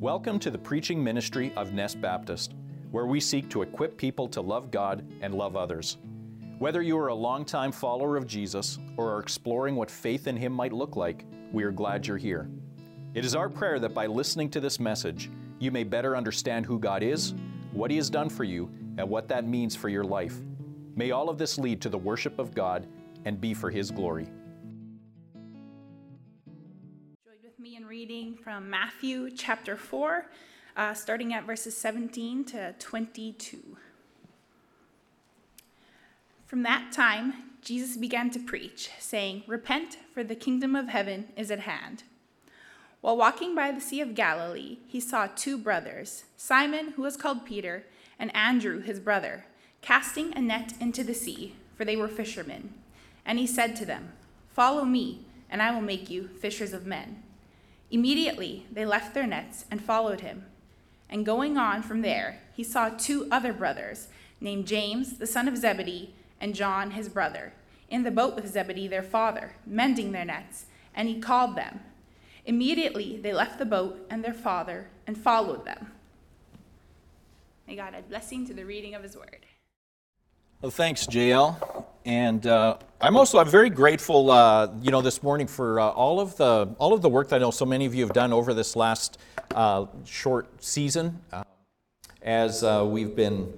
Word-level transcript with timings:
Welcome 0.00 0.38
to 0.38 0.50
the 0.50 0.56
preaching 0.56 1.04
ministry 1.04 1.52
of 1.56 1.74
Nest 1.74 2.00
Baptist, 2.00 2.54
where 2.90 3.04
we 3.04 3.20
seek 3.20 3.50
to 3.50 3.60
equip 3.60 3.98
people 3.98 4.28
to 4.28 4.40
love 4.40 4.70
God 4.70 5.04
and 5.20 5.34
love 5.34 5.56
others. 5.56 5.98
Whether 6.58 6.80
you 6.80 6.96
are 6.96 7.08
a 7.08 7.14
longtime 7.14 7.70
follower 7.70 8.16
of 8.16 8.26
Jesus 8.26 8.78
or 8.96 9.12
are 9.12 9.20
exploring 9.20 9.76
what 9.76 9.90
faith 9.90 10.26
in 10.26 10.38
Him 10.38 10.54
might 10.54 10.72
look 10.72 10.96
like, 10.96 11.26
we 11.52 11.64
are 11.64 11.70
glad 11.70 12.06
you're 12.06 12.16
here. 12.16 12.48
It 13.12 13.26
is 13.26 13.34
our 13.34 13.50
prayer 13.50 13.78
that 13.78 13.92
by 13.92 14.06
listening 14.06 14.48
to 14.52 14.60
this 14.60 14.80
message, 14.80 15.30
you 15.58 15.70
may 15.70 15.84
better 15.84 16.16
understand 16.16 16.64
who 16.64 16.78
God 16.78 17.02
is, 17.02 17.34
what 17.72 17.90
He 17.90 17.98
has 17.98 18.08
done 18.08 18.30
for 18.30 18.44
you, 18.44 18.70
and 18.96 19.06
what 19.06 19.28
that 19.28 19.46
means 19.46 19.76
for 19.76 19.90
your 19.90 20.04
life. 20.04 20.38
May 20.96 21.10
all 21.10 21.28
of 21.28 21.36
this 21.36 21.58
lead 21.58 21.82
to 21.82 21.90
the 21.90 21.98
worship 21.98 22.38
of 22.38 22.54
God 22.54 22.86
and 23.26 23.38
be 23.38 23.52
for 23.52 23.68
His 23.68 23.90
glory. 23.90 24.28
Reading 28.00 28.34
from 28.34 28.70
Matthew 28.70 29.30
chapter 29.30 29.76
4, 29.76 30.24
uh, 30.74 30.94
starting 30.94 31.34
at 31.34 31.44
verses 31.44 31.76
17 31.76 32.46
to 32.46 32.74
22. 32.78 33.76
From 36.46 36.62
that 36.62 36.92
time, 36.92 37.34
Jesus 37.60 37.98
began 37.98 38.30
to 38.30 38.38
preach, 38.38 38.88
saying, 38.98 39.42
Repent, 39.46 39.98
for 40.14 40.24
the 40.24 40.34
kingdom 40.34 40.74
of 40.74 40.88
heaven 40.88 41.28
is 41.36 41.50
at 41.50 41.60
hand. 41.60 42.04
While 43.02 43.18
walking 43.18 43.54
by 43.54 43.70
the 43.70 43.82
Sea 43.82 44.00
of 44.00 44.14
Galilee, 44.14 44.78
he 44.86 44.98
saw 44.98 45.26
two 45.26 45.58
brothers, 45.58 46.24
Simon, 46.38 46.92
who 46.92 47.02
was 47.02 47.18
called 47.18 47.44
Peter, 47.44 47.84
and 48.18 48.34
Andrew, 48.34 48.80
his 48.80 48.98
brother, 48.98 49.44
casting 49.82 50.34
a 50.34 50.40
net 50.40 50.72
into 50.80 51.04
the 51.04 51.12
sea, 51.12 51.54
for 51.76 51.84
they 51.84 51.96
were 51.96 52.08
fishermen. 52.08 52.72
And 53.26 53.38
he 53.38 53.46
said 53.46 53.76
to 53.76 53.84
them, 53.84 54.12
Follow 54.48 54.86
me, 54.86 55.26
and 55.50 55.60
I 55.60 55.70
will 55.70 55.82
make 55.82 56.08
you 56.08 56.28
fishers 56.28 56.72
of 56.72 56.86
men. 56.86 57.24
Immediately 57.90 58.66
they 58.70 58.84
left 58.84 59.14
their 59.14 59.26
nets 59.26 59.64
and 59.70 59.82
followed 59.82 60.20
him. 60.20 60.46
And 61.08 61.26
going 61.26 61.58
on 61.58 61.82
from 61.82 62.02
there, 62.02 62.38
he 62.54 62.62
saw 62.62 62.88
two 62.88 63.26
other 63.30 63.52
brothers, 63.52 64.08
named 64.40 64.66
James, 64.66 65.18
the 65.18 65.26
son 65.26 65.48
of 65.48 65.56
Zebedee, 65.56 66.14
and 66.40 66.54
John, 66.54 66.92
his 66.92 67.08
brother, 67.08 67.52
in 67.88 68.04
the 68.04 68.10
boat 68.10 68.36
with 68.36 68.50
Zebedee, 68.50 68.88
their 68.88 69.02
father, 69.02 69.56
mending 69.66 70.12
their 70.12 70.24
nets, 70.24 70.66
and 70.94 71.08
he 71.08 71.18
called 71.20 71.56
them. 71.56 71.80
Immediately 72.46 73.18
they 73.18 73.32
left 73.32 73.58
the 73.58 73.66
boat 73.66 74.06
and 74.08 74.24
their 74.24 74.32
father 74.32 74.88
and 75.06 75.18
followed 75.18 75.64
them. 75.64 75.92
May 77.66 77.76
God 77.76 77.94
add 77.94 78.08
blessing 78.08 78.46
to 78.46 78.54
the 78.54 78.64
reading 78.64 78.94
of 78.94 79.02
his 79.02 79.16
word. 79.16 79.46
Well, 80.62 80.70
thanks, 80.70 81.06
JL. 81.06 81.86
And 82.04 82.46
uh, 82.46 82.76
I'm 83.00 83.16
also 83.16 83.38
I'm 83.38 83.48
very 83.48 83.70
grateful, 83.70 84.30
uh, 84.30 84.68
you 84.82 84.90
know, 84.90 85.00
this 85.00 85.22
morning 85.22 85.46
for 85.46 85.80
uh, 85.80 85.88
all 85.88 86.20
of 86.20 86.36
the 86.36 86.74
all 86.78 86.92
of 86.92 87.00
the 87.00 87.08
work 87.08 87.30
that 87.30 87.36
I 87.36 87.38
know 87.38 87.50
so 87.50 87.64
many 87.64 87.86
of 87.86 87.94
you 87.94 88.04
have 88.04 88.12
done 88.12 88.30
over 88.30 88.52
this 88.52 88.76
last 88.76 89.16
uh, 89.54 89.86
short 90.04 90.62
season, 90.62 91.18
uh, 91.32 91.44
as 92.20 92.62
uh, 92.62 92.84
we've 92.86 93.16
been 93.16 93.50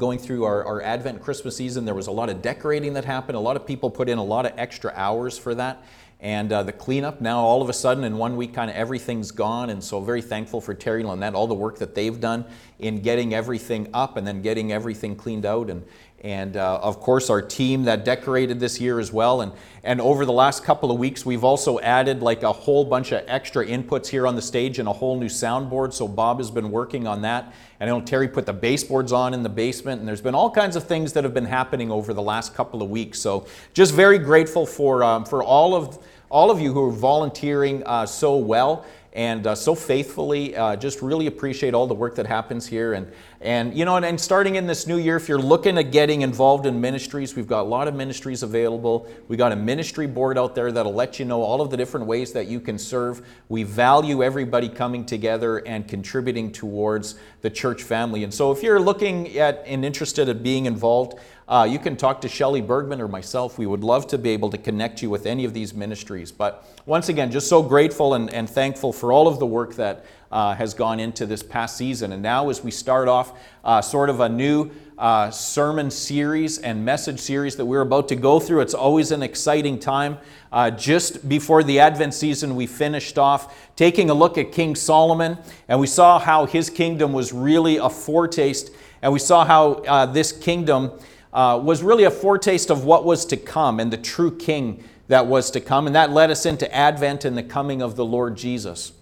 going 0.00 0.18
through 0.18 0.42
our, 0.42 0.64
our 0.64 0.82
Advent 0.82 1.22
Christmas 1.22 1.56
season. 1.56 1.84
There 1.84 1.94
was 1.94 2.08
a 2.08 2.12
lot 2.12 2.28
of 2.28 2.42
decorating 2.42 2.94
that 2.94 3.04
happened. 3.04 3.36
A 3.36 3.40
lot 3.40 3.54
of 3.54 3.64
people 3.64 3.88
put 3.88 4.08
in 4.08 4.18
a 4.18 4.24
lot 4.24 4.46
of 4.46 4.52
extra 4.56 4.92
hours 4.96 5.38
for 5.38 5.54
that 5.54 5.84
and 6.20 6.52
uh, 6.52 6.62
the 6.62 6.72
cleanup. 6.72 7.20
Now, 7.20 7.40
all 7.40 7.60
of 7.60 7.68
a 7.68 7.72
sudden, 7.72 8.04
in 8.04 8.16
one 8.16 8.36
week, 8.36 8.54
kind 8.54 8.70
of 8.70 8.76
everything's 8.76 9.30
gone, 9.30 9.70
and 9.70 9.82
so 9.82 10.00
very 10.00 10.22
thankful 10.22 10.60
for 10.60 10.74
Terry 10.74 11.00
and 11.00 11.08
Lynette, 11.08 11.34
all 11.34 11.46
the 11.46 11.54
work 11.54 11.78
that 11.78 11.94
they've 11.94 12.18
done 12.18 12.44
in 12.78 13.00
getting 13.00 13.34
everything 13.34 13.88
up 13.92 14.16
and 14.16 14.26
then 14.26 14.42
getting 14.42 14.72
everything 14.72 15.16
cleaned 15.16 15.46
out. 15.46 15.70
And, 15.70 15.84
and 16.22 16.56
uh, 16.56 16.78
of 16.82 17.00
course, 17.00 17.28
our 17.28 17.42
team 17.42 17.84
that 17.84 18.04
decorated 18.04 18.58
this 18.58 18.80
year 18.80 18.98
as 18.98 19.12
well. 19.12 19.42
And, 19.42 19.52
and 19.82 20.00
over 20.00 20.24
the 20.24 20.32
last 20.32 20.64
couple 20.64 20.90
of 20.90 20.98
weeks, 20.98 21.26
we've 21.26 21.44
also 21.44 21.78
added 21.80 22.22
like 22.22 22.42
a 22.42 22.52
whole 22.52 22.86
bunch 22.86 23.12
of 23.12 23.22
extra 23.26 23.66
inputs 23.66 24.06
here 24.06 24.26
on 24.26 24.34
the 24.34 24.42
stage 24.42 24.78
and 24.78 24.88
a 24.88 24.92
whole 24.92 25.18
new 25.18 25.28
soundboard. 25.28 25.92
So 25.92 26.08
Bob 26.08 26.38
has 26.38 26.50
been 26.50 26.70
working 26.70 27.06
on 27.06 27.20
that. 27.22 27.52
I 27.80 27.86
know 27.86 28.00
Terry 28.00 28.28
put 28.28 28.46
the 28.46 28.52
baseboards 28.52 29.12
on 29.12 29.34
in 29.34 29.42
the 29.42 29.48
basement, 29.48 30.00
and 30.00 30.08
there's 30.08 30.20
been 30.20 30.34
all 30.34 30.50
kinds 30.50 30.76
of 30.76 30.84
things 30.84 31.12
that 31.14 31.24
have 31.24 31.34
been 31.34 31.44
happening 31.44 31.90
over 31.90 32.14
the 32.14 32.22
last 32.22 32.54
couple 32.54 32.82
of 32.82 32.90
weeks. 32.90 33.18
So 33.18 33.46
just 33.72 33.92
very 33.92 34.18
grateful 34.18 34.64
for, 34.66 35.02
um, 35.02 35.24
for 35.24 35.42
all 35.42 35.74
of 35.74 35.98
all 36.30 36.50
of 36.50 36.60
you 36.60 36.72
who 36.72 36.82
are 36.82 36.90
volunteering 36.90 37.82
uh, 37.86 38.04
so 38.04 38.36
well 38.36 38.84
and 39.14 39.46
uh, 39.46 39.54
so 39.54 39.74
faithfully. 39.74 40.56
Uh, 40.56 40.74
just 40.74 41.00
really 41.00 41.28
appreciate 41.28 41.72
all 41.72 41.86
the 41.86 41.94
work 41.94 42.16
that 42.16 42.26
happens 42.26 42.66
here. 42.66 42.94
And, 42.94 43.10
and 43.40 43.72
you 43.72 43.84
know, 43.84 43.96
and, 43.96 44.04
and, 44.04 44.20
starting 44.20 44.56
in 44.56 44.66
this 44.66 44.88
new 44.88 44.96
year, 44.96 45.16
if 45.16 45.28
you're 45.28 45.38
looking 45.38 45.78
at 45.78 45.92
getting 45.92 46.22
involved 46.22 46.66
in 46.66 46.80
ministries, 46.80 47.36
we've 47.36 47.46
got 47.46 47.60
a 47.60 47.68
lot 47.68 47.86
of 47.86 47.94
ministries 47.94 48.42
available. 48.42 49.08
We 49.28 49.36
got 49.36 49.52
a 49.52 49.56
ministry 49.56 50.08
board 50.08 50.36
out 50.36 50.54
there 50.56 50.72
that'll 50.72 50.94
let 50.94 51.20
you 51.20 51.24
know 51.24 51.42
all 51.42 51.60
of 51.60 51.70
the 51.70 51.76
different 51.76 52.06
ways 52.06 52.32
that 52.32 52.48
you 52.48 52.58
can 52.58 52.78
serve. 52.78 53.24
We 53.48 53.62
value 53.62 54.24
everybody 54.24 54.68
coming 54.68 55.06
together 55.06 55.58
and 55.58 55.86
contributing 55.86 56.50
towards 56.50 57.14
the 57.42 57.50
church 57.50 57.73
family. 57.82 58.24
And 58.24 58.32
so 58.32 58.52
if 58.52 58.62
you're 58.62 58.80
looking 58.80 59.36
at 59.38 59.62
and 59.66 59.84
interested 59.84 60.28
in 60.28 60.42
being 60.42 60.66
involved, 60.66 61.18
uh, 61.46 61.66
you 61.68 61.78
can 61.78 61.96
talk 61.96 62.20
to 62.22 62.28
Shelly 62.28 62.62
Bergman 62.62 63.00
or 63.00 63.08
myself. 63.08 63.58
We 63.58 63.66
would 63.66 63.84
love 63.84 64.06
to 64.08 64.18
be 64.18 64.30
able 64.30 64.50
to 64.50 64.58
connect 64.58 65.02
you 65.02 65.10
with 65.10 65.26
any 65.26 65.44
of 65.44 65.52
these 65.52 65.74
ministries. 65.74 66.32
But 66.32 66.66
once 66.86 67.08
again, 67.08 67.30
just 67.30 67.48
so 67.48 67.62
grateful 67.62 68.14
and, 68.14 68.32
and 68.32 68.48
thankful 68.48 68.92
for 68.92 69.12
all 69.12 69.28
of 69.28 69.38
the 69.38 69.46
work 69.46 69.74
that 69.74 70.04
uh, 70.34 70.52
has 70.56 70.74
gone 70.74 70.98
into 70.98 71.26
this 71.26 71.44
past 71.44 71.76
season. 71.76 72.12
And 72.12 72.20
now, 72.20 72.50
as 72.50 72.62
we 72.62 72.72
start 72.72 73.06
off 73.06 73.38
uh, 73.62 73.80
sort 73.80 74.10
of 74.10 74.18
a 74.18 74.28
new 74.28 74.72
uh, 74.98 75.30
sermon 75.30 75.92
series 75.92 76.58
and 76.58 76.84
message 76.84 77.20
series 77.20 77.54
that 77.54 77.64
we're 77.64 77.82
about 77.82 78.08
to 78.08 78.16
go 78.16 78.40
through, 78.40 78.60
it's 78.60 78.74
always 78.74 79.12
an 79.12 79.22
exciting 79.22 79.78
time. 79.78 80.18
Uh, 80.50 80.72
just 80.72 81.28
before 81.28 81.62
the 81.62 81.78
Advent 81.78 82.14
season, 82.14 82.56
we 82.56 82.66
finished 82.66 83.16
off 83.16 83.70
taking 83.76 84.10
a 84.10 84.14
look 84.14 84.36
at 84.36 84.50
King 84.50 84.74
Solomon, 84.74 85.38
and 85.68 85.78
we 85.78 85.86
saw 85.86 86.18
how 86.18 86.46
his 86.46 86.68
kingdom 86.68 87.12
was 87.12 87.32
really 87.32 87.76
a 87.76 87.88
foretaste, 87.88 88.72
and 89.02 89.12
we 89.12 89.20
saw 89.20 89.44
how 89.44 89.74
uh, 89.84 90.04
this 90.04 90.32
kingdom 90.32 90.90
uh, 91.32 91.60
was 91.62 91.84
really 91.84 92.04
a 92.04 92.10
foretaste 92.10 92.70
of 92.70 92.84
what 92.84 93.04
was 93.04 93.24
to 93.26 93.36
come 93.36 93.78
and 93.78 93.92
the 93.92 93.96
true 93.96 94.36
king 94.36 94.82
that 95.06 95.28
was 95.28 95.52
to 95.52 95.60
come. 95.60 95.86
And 95.86 95.94
that 95.94 96.10
led 96.10 96.32
us 96.32 96.44
into 96.44 96.72
Advent 96.74 97.24
and 97.24 97.38
the 97.38 97.42
coming 97.44 97.82
of 97.82 97.94
the 97.94 98.04
Lord 98.04 98.36
Jesus. 98.36 98.92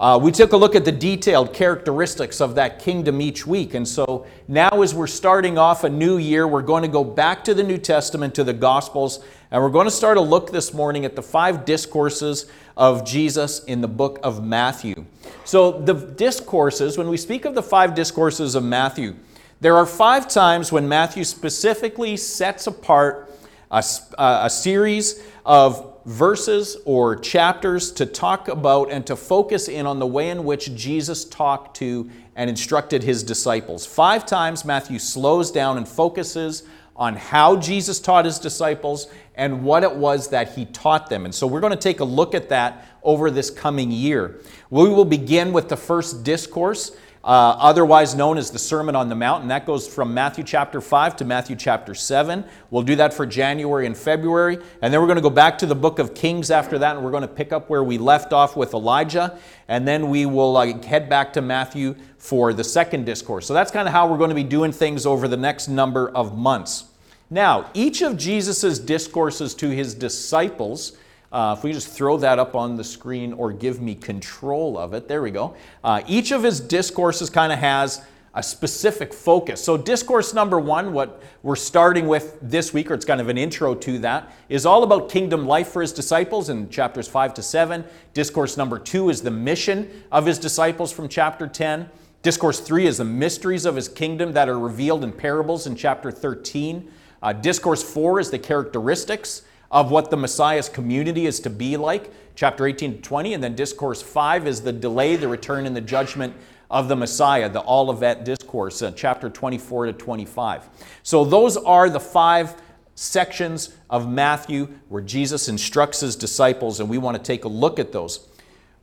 Uh, 0.00 0.16
we 0.20 0.30
took 0.30 0.52
a 0.52 0.56
look 0.56 0.76
at 0.76 0.84
the 0.84 0.92
detailed 0.92 1.52
characteristics 1.52 2.40
of 2.40 2.54
that 2.54 2.78
kingdom 2.78 3.20
each 3.20 3.44
week. 3.44 3.74
And 3.74 3.86
so 3.86 4.26
now, 4.46 4.82
as 4.82 4.94
we're 4.94 5.08
starting 5.08 5.58
off 5.58 5.82
a 5.82 5.88
new 5.88 6.18
year, 6.18 6.46
we're 6.46 6.62
going 6.62 6.82
to 6.82 6.88
go 6.88 7.02
back 7.02 7.42
to 7.44 7.54
the 7.54 7.64
New 7.64 7.78
Testament, 7.78 8.32
to 8.36 8.44
the 8.44 8.52
Gospels, 8.52 9.24
and 9.50 9.60
we're 9.60 9.70
going 9.70 9.86
to 9.86 9.90
start 9.90 10.16
a 10.16 10.20
look 10.20 10.52
this 10.52 10.72
morning 10.72 11.04
at 11.04 11.16
the 11.16 11.22
five 11.22 11.64
discourses 11.64 12.46
of 12.76 13.04
Jesus 13.04 13.64
in 13.64 13.80
the 13.80 13.88
book 13.88 14.20
of 14.22 14.44
Matthew. 14.44 15.04
So, 15.44 15.72
the 15.72 15.94
discourses, 15.94 16.96
when 16.96 17.08
we 17.08 17.16
speak 17.16 17.44
of 17.44 17.56
the 17.56 17.62
five 17.62 17.96
discourses 17.96 18.54
of 18.54 18.62
Matthew, 18.62 19.16
there 19.60 19.76
are 19.76 19.86
five 19.86 20.28
times 20.28 20.70
when 20.70 20.88
Matthew 20.88 21.24
specifically 21.24 22.16
sets 22.16 22.68
apart 22.68 23.28
a, 23.70 23.82
a, 24.16 24.48
series 24.48 25.22
of 25.44 25.87
verses 26.08 26.78
or 26.86 27.14
chapters 27.16 27.92
to 27.92 28.06
talk 28.06 28.48
about 28.48 28.90
and 28.90 29.06
to 29.06 29.14
focus 29.14 29.68
in 29.68 29.84
on 29.84 29.98
the 29.98 30.06
way 30.06 30.30
in 30.30 30.42
which 30.42 30.74
Jesus 30.74 31.26
talked 31.26 31.76
to 31.76 32.10
and 32.34 32.48
instructed 32.48 33.02
his 33.02 33.22
disciples. 33.22 33.84
Five 33.84 34.24
times 34.24 34.64
Matthew 34.64 34.98
slows 34.98 35.50
down 35.50 35.76
and 35.76 35.86
focuses 35.86 36.62
on 36.96 37.14
how 37.14 37.56
Jesus 37.56 38.00
taught 38.00 38.24
his 38.24 38.38
disciples 38.38 39.08
and 39.34 39.62
what 39.62 39.84
it 39.84 39.94
was 39.94 40.28
that 40.30 40.54
he 40.54 40.64
taught 40.64 41.10
them. 41.10 41.26
And 41.26 41.34
so 41.34 41.46
we're 41.46 41.60
going 41.60 41.72
to 41.72 41.76
take 41.76 42.00
a 42.00 42.04
look 42.04 42.34
at 42.34 42.48
that 42.48 42.86
over 43.02 43.30
this 43.30 43.50
coming 43.50 43.90
year. 43.90 44.40
We 44.70 44.88
will 44.88 45.04
begin 45.04 45.52
with 45.52 45.68
the 45.68 45.76
first 45.76 46.24
discourse 46.24 46.96
uh, 47.28 47.54
otherwise 47.58 48.14
known 48.14 48.38
as 48.38 48.50
the 48.50 48.58
Sermon 48.58 48.96
on 48.96 49.10
the 49.10 49.14
Mount, 49.14 49.42
and 49.42 49.50
that 49.50 49.66
goes 49.66 49.86
from 49.86 50.14
Matthew 50.14 50.42
chapter 50.42 50.80
5 50.80 51.16
to 51.16 51.26
Matthew 51.26 51.56
chapter 51.56 51.94
7. 51.94 52.42
We'll 52.70 52.82
do 52.82 52.96
that 52.96 53.12
for 53.12 53.26
January 53.26 53.84
and 53.84 53.94
February, 53.94 54.58
and 54.80 54.90
then 54.90 54.98
we're 54.98 55.06
going 55.06 55.16
to 55.16 55.22
go 55.22 55.28
back 55.28 55.58
to 55.58 55.66
the 55.66 55.74
book 55.74 55.98
of 55.98 56.14
Kings 56.14 56.50
after 56.50 56.78
that, 56.78 56.96
and 56.96 57.04
we're 57.04 57.10
going 57.10 57.20
to 57.20 57.28
pick 57.28 57.52
up 57.52 57.68
where 57.68 57.84
we 57.84 57.98
left 57.98 58.32
off 58.32 58.56
with 58.56 58.72
Elijah, 58.72 59.38
and 59.68 59.86
then 59.86 60.08
we 60.08 60.24
will 60.24 60.56
uh, 60.56 60.82
head 60.84 61.10
back 61.10 61.34
to 61.34 61.42
Matthew 61.42 61.96
for 62.16 62.54
the 62.54 62.64
second 62.64 63.04
discourse. 63.04 63.46
So 63.46 63.52
that's 63.52 63.70
kind 63.70 63.86
of 63.86 63.92
how 63.92 64.10
we're 64.10 64.16
going 64.16 64.30
to 64.30 64.34
be 64.34 64.42
doing 64.42 64.72
things 64.72 65.04
over 65.04 65.28
the 65.28 65.36
next 65.36 65.68
number 65.68 66.08
of 66.08 66.34
months. 66.34 66.84
Now, 67.28 67.70
each 67.74 68.00
of 68.00 68.16
Jesus' 68.16 68.78
discourses 68.78 69.54
to 69.56 69.68
his 69.68 69.92
disciples 69.94 70.96
uh, 71.30 71.54
if 71.56 71.64
we 71.64 71.72
just 71.72 71.88
throw 71.88 72.16
that 72.16 72.38
up 72.38 72.54
on 72.54 72.76
the 72.76 72.84
screen 72.84 73.32
or 73.34 73.52
give 73.52 73.80
me 73.80 73.94
control 73.94 74.78
of 74.78 74.94
it, 74.94 75.08
there 75.08 75.22
we 75.22 75.30
go. 75.30 75.54
Uh, 75.84 76.02
each 76.06 76.32
of 76.32 76.42
his 76.42 76.60
discourses 76.60 77.28
kind 77.28 77.52
of 77.52 77.58
has 77.58 78.02
a 78.34 78.42
specific 78.42 79.12
focus. 79.12 79.62
So, 79.62 79.76
discourse 79.76 80.32
number 80.32 80.60
one, 80.60 80.92
what 80.92 81.22
we're 81.42 81.56
starting 81.56 82.06
with 82.06 82.38
this 82.40 82.72
week, 82.72 82.90
or 82.90 82.94
it's 82.94 83.04
kind 83.04 83.20
of 83.20 83.28
an 83.28 83.36
intro 83.36 83.74
to 83.74 83.98
that, 83.98 84.32
is 84.48 84.64
all 84.64 84.84
about 84.84 85.10
kingdom 85.10 85.46
life 85.46 85.68
for 85.68 85.82
his 85.82 85.92
disciples 85.92 86.48
in 86.48 86.70
chapters 86.70 87.08
5 87.08 87.34
to 87.34 87.42
7. 87.42 87.84
Discourse 88.14 88.56
number 88.56 88.78
two 88.78 89.10
is 89.10 89.22
the 89.22 89.30
mission 89.30 89.90
of 90.12 90.24
his 90.24 90.38
disciples 90.38 90.92
from 90.92 91.08
chapter 91.08 91.46
10. 91.46 91.90
Discourse 92.22 92.60
three 92.60 92.86
is 92.86 92.98
the 92.98 93.04
mysteries 93.04 93.64
of 93.64 93.76
his 93.76 93.88
kingdom 93.88 94.32
that 94.32 94.48
are 94.48 94.58
revealed 94.58 95.04
in 95.04 95.12
parables 95.12 95.66
in 95.66 95.76
chapter 95.76 96.10
13. 96.10 96.90
Uh, 97.22 97.32
discourse 97.32 97.82
four 97.82 98.20
is 98.20 98.30
the 98.30 98.38
characteristics 98.38 99.42
of 99.70 99.90
what 99.90 100.10
the 100.10 100.16
Messiah's 100.16 100.68
community 100.68 101.26
is 101.26 101.40
to 101.40 101.50
be 101.50 101.76
like, 101.76 102.10
chapter 102.34 102.66
18 102.66 102.96
to 102.96 103.02
20, 103.02 103.34
and 103.34 103.44
then 103.44 103.54
discourse 103.54 104.00
5 104.00 104.46
is 104.46 104.62
the 104.62 104.72
delay, 104.72 105.16
the 105.16 105.28
return, 105.28 105.66
and 105.66 105.76
the 105.76 105.80
judgment 105.80 106.34
of 106.70 106.88
the 106.88 106.96
Messiah, 106.96 107.48
the 107.48 107.62
Olivet 107.66 108.24
Discourse, 108.24 108.82
uh, 108.82 108.92
chapter 108.92 109.30
24 109.30 109.86
to 109.86 109.92
25. 109.92 110.68
So 111.02 111.24
those 111.24 111.56
are 111.56 111.88
the 111.88 112.00
five 112.00 112.54
sections 112.94 113.74
of 113.88 114.08
Matthew 114.08 114.68
where 114.88 115.02
Jesus 115.02 115.48
instructs 115.48 116.00
his 116.00 116.16
disciples, 116.16 116.80
and 116.80 116.88
we 116.88 116.98
want 116.98 117.16
to 117.16 117.22
take 117.22 117.44
a 117.44 117.48
look 117.48 117.78
at 117.78 117.92
those. 117.92 118.28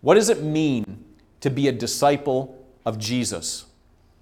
What 0.01 0.15
does 0.15 0.29
it 0.29 0.43
mean 0.43 1.03
to 1.41 1.49
be 1.49 1.67
a 1.67 1.71
disciple 1.71 2.65
of 2.85 2.97
Jesus? 2.97 3.65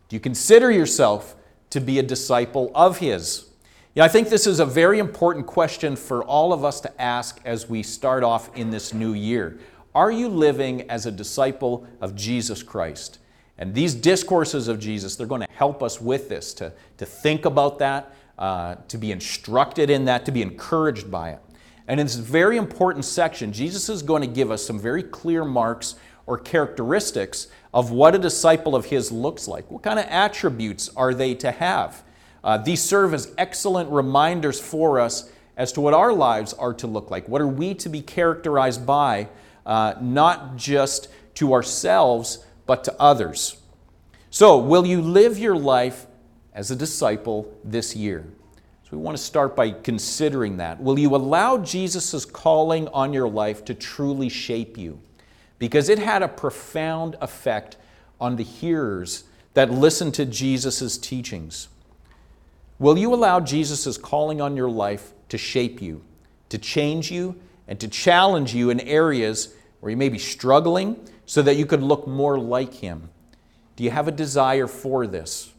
Do 0.10 0.16
you 0.16 0.20
consider 0.20 0.72
yourself 0.72 1.36
to 1.70 1.80
be 1.80 2.00
a 2.00 2.04
disciple 2.04 2.72
of 2.76 3.00
his? 3.00 3.50
Yeah, 3.96 4.06
I 4.06 4.08
think 4.08 4.30
this 4.30 4.48
is 4.48 4.60
a 4.60 4.66
very 4.66 4.98
important 4.98 5.46
question 5.46 5.96
for 5.96 6.24
all 6.24 6.52
of 6.52 6.66
us 6.66 6.82
to 6.82 7.00
ask 7.02 7.40
as 7.46 7.70
we 7.70 7.84
start 7.84 8.24
off 8.24 8.50
in 8.58 8.72
this 8.72 8.92
new 8.92 9.14
year. 9.14 9.60
Are 9.94 10.12
you 10.12 10.30
living 10.30 10.90
as 10.90 11.06
a 11.06 11.12
disciple 11.12 11.86
of 12.02 12.16
Jesus 12.16 12.64
Christ? 12.64 13.20
And 13.60 13.76
these 13.76 13.94
discourses 13.94 14.68
of 14.68 14.80
Jesus, 14.80 15.16
they're 15.16 15.28
going 15.28 15.42
to 15.42 15.52
help 15.52 15.84
us 15.84 16.02
with 16.02 16.28
this, 16.28 16.56
to, 16.56 16.74
to 16.98 17.06
think 17.06 17.46
about 17.46 17.78
that, 17.78 18.16
uh, 18.40 18.78
to 18.88 18.98
be 18.98 19.12
instructed 19.12 19.92
in 19.92 20.06
that, 20.06 20.26
to 20.26 20.32
be 20.32 20.42
encouraged 20.42 21.12
by 21.12 21.30
it. 21.30 21.40
And 21.88 22.00
in 22.00 22.08
this 22.08 22.16
very 22.16 22.58
important 22.58 23.06
section, 23.06 23.54
Jesus 23.54 23.90
is 23.90 24.02
going 24.02 24.22
to 24.22 24.28
give 24.28 24.50
us 24.50 24.66
some 24.66 24.80
very 24.80 25.04
clear 25.04 25.46
marks 25.46 25.98
or 26.26 26.40
characteristics 26.40 27.46
of 27.76 27.92
what 27.92 28.16
a 28.16 28.18
disciple 28.18 28.76
of 28.76 28.86
his 28.86 29.12
looks 29.12 29.48
like. 29.48 29.70
What 29.70 29.84
kind 29.84 30.00
of 30.00 30.06
attributes 30.10 30.90
are 30.96 31.14
they 31.14 31.36
to 31.36 31.52
have? 31.52 32.02
Uh, 32.44 32.58
these 32.58 32.84
serve 32.84 33.14
as 33.14 33.34
excellent 33.38 33.90
reminders 33.90 34.60
for 34.60 35.00
us 35.00 35.32
as 35.56 35.72
to 35.74 35.82
what 35.82 35.94
our 35.94 36.12
lives 36.12 36.54
are 36.54 36.74
to 36.74 36.88
look 36.88 37.12
like. 37.12 37.28
What 37.30 37.42
are 37.42 37.48
we 37.48 37.74
to 37.76 37.90
be 37.90 38.02
characterized 38.02 38.86
by, 38.86 39.30
uh, 39.66 39.94
not 40.02 40.56
just 40.56 41.08
to 41.36 41.54
ourselves, 41.54 42.46
but 42.66 42.84
to 42.86 42.96
others? 43.00 43.58
So, 44.30 44.58
will 44.58 44.86
you 44.86 45.02
live 45.02 45.38
your 45.38 45.56
life 45.56 46.08
as 46.54 46.72
a 46.72 46.76
disciple 46.76 47.56
this 47.64 47.96
year? 47.96 48.26
So, 48.84 48.98
we 48.98 48.98
want 48.98 49.16
to 49.16 49.24
start 49.24 49.56
by 49.56 49.72
considering 49.72 50.58
that. 50.58 50.82
Will 50.82 50.98
you 50.98 51.16
allow 51.16 51.60
Jesus' 51.60 52.26
calling 52.26 52.88
on 52.90 53.14
your 53.14 53.30
life 53.30 53.64
to 53.66 53.76
truly 53.76 54.30
shape 54.30 54.78
you? 54.78 55.00
Because 55.60 55.88
it 55.88 56.00
had 56.00 56.24
a 56.24 56.28
profound 56.28 57.16
effect 57.22 57.78
on 58.20 58.36
the 58.36 58.44
hearers 58.44 59.26
that 59.54 59.72
listened 59.72 60.16
to 60.16 60.26
Jesus' 60.26 60.98
teachings. 60.98 61.68
Will 62.80 62.98
you 62.98 63.14
allow 63.14 63.40
Jesus' 63.40 63.98
calling 63.98 64.42
on 64.42 64.58
your 64.58 64.70
life 64.70 65.14
to 65.30 65.38
shape 65.38 65.82
you, 65.82 66.04
to 66.50 66.58
change 66.58 67.12
you, 67.12 67.36
and 67.68 67.80
to 67.80 67.88
challenge 67.88 68.54
you 68.54 68.70
in 68.70 68.80
areas 68.82 69.54
where 69.80 69.90
you 69.90 69.98
may 69.98 70.10
be 70.10 70.20
struggling 70.20 71.00
so 71.26 71.42
that 71.42 71.56
you 71.56 71.66
could 71.66 71.82
look 71.82 72.08
more 72.08 72.40
like 72.40 72.74
Him? 72.74 73.10
Do 73.76 73.84
you 73.84 73.92
have 73.92 74.08
a 74.08 74.12
desire 74.12 74.68
for 74.68 75.08
this? 75.08 75.54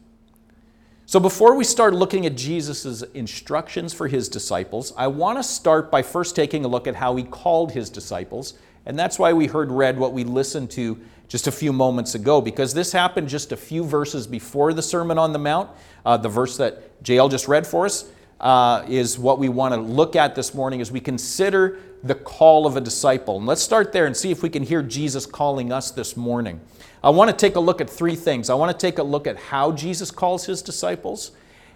So, 1.07 1.21
before 1.21 1.55
we 1.55 1.65
start 1.65 1.95
looking 1.95 2.25
at 2.25 2.35
Jesus' 2.35 3.03
instructions 3.03 3.93
for 3.93 4.09
his 4.09 4.29
disciples, 4.29 4.93
I 4.97 5.09
want 5.09 5.39
to 5.39 5.43
start 5.43 5.91
by 5.91 6.03
first 6.03 6.35
taking 6.35 6.65
a 6.65 6.69
look 6.69 6.87
at 6.87 6.95
how 6.95 7.15
he 7.17 7.25
called 7.25 7.73
his 7.73 7.91
disciples. 7.91 8.55
And 8.87 8.99
that's 8.99 9.19
why 9.19 9.35
we 9.35 9.47
heard 9.47 9.71
read 9.71 9.99
what 9.99 10.15
we 10.15 10.25
listened 10.25 10.71
to 10.73 10.99
just 11.29 11.47
a 11.47 11.53
few 11.53 11.73
moments 11.73 12.15
ago, 12.15 12.41
because 12.41 12.75
this 12.75 12.93
happened 12.93 13.29
just 13.29 13.53
a 13.53 13.57
few 13.57 13.85
verses 13.85 14.27
before 14.27 14.73
the 14.73 14.83
Sermon 14.83 15.19
on 15.19 15.33
the 15.33 15.39
Mount. 15.39 15.71
Uh, 16.05 16.17
the 16.17 16.29
verse 16.29 16.57
that 16.59 17.03
JL 17.03 17.31
just 17.31 17.49
read 17.49 17.67
for 17.67 17.87
us 17.87 18.11
uh, 18.41 18.85
is 18.89 19.19
what 19.19 19.39
we 19.39 19.49
want 19.49 19.75
to 19.75 19.81
look 19.81 20.17
at 20.17 20.35
this 20.35 20.55
morning 20.55 20.81
as 20.81 20.93
we 20.93 21.01
consider 21.01 21.79
the 22.03 22.15
call 22.15 22.67
of 22.67 22.77
a 22.77 22.81
disciple. 22.81 23.39
And 23.39 23.47
let's 23.47 23.63
start 23.63 23.93
there 23.93 24.07
and 24.07 24.17
see 24.17 24.31
if 24.31 24.43
we 24.43 24.51
can 24.51 24.63
hear 24.63 24.83
Jesus 24.83 25.25
calling 25.25 25.73
us 25.73 25.91
this 25.91 26.17
morning. 26.17 26.61
I 27.03 27.11
want 27.11 27.31
to 27.31 27.37
take 27.37 27.57
a 27.57 27.61
look 27.61 27.81
at 27.81 27.89
three 27.89 28.17
things. 28.17 28.51
I 28.51 28.55
want 28.55 28.79
to 28.79 28.87
take 28.87 28.99
a 28.99 29.03
look 29.03 29.27
at 29.27 29.37
how 29.37 29.73
Jesus 29.73 30.11
calls 30.11 30.45
his 30.45 30.63
disciples, 30.63 31.33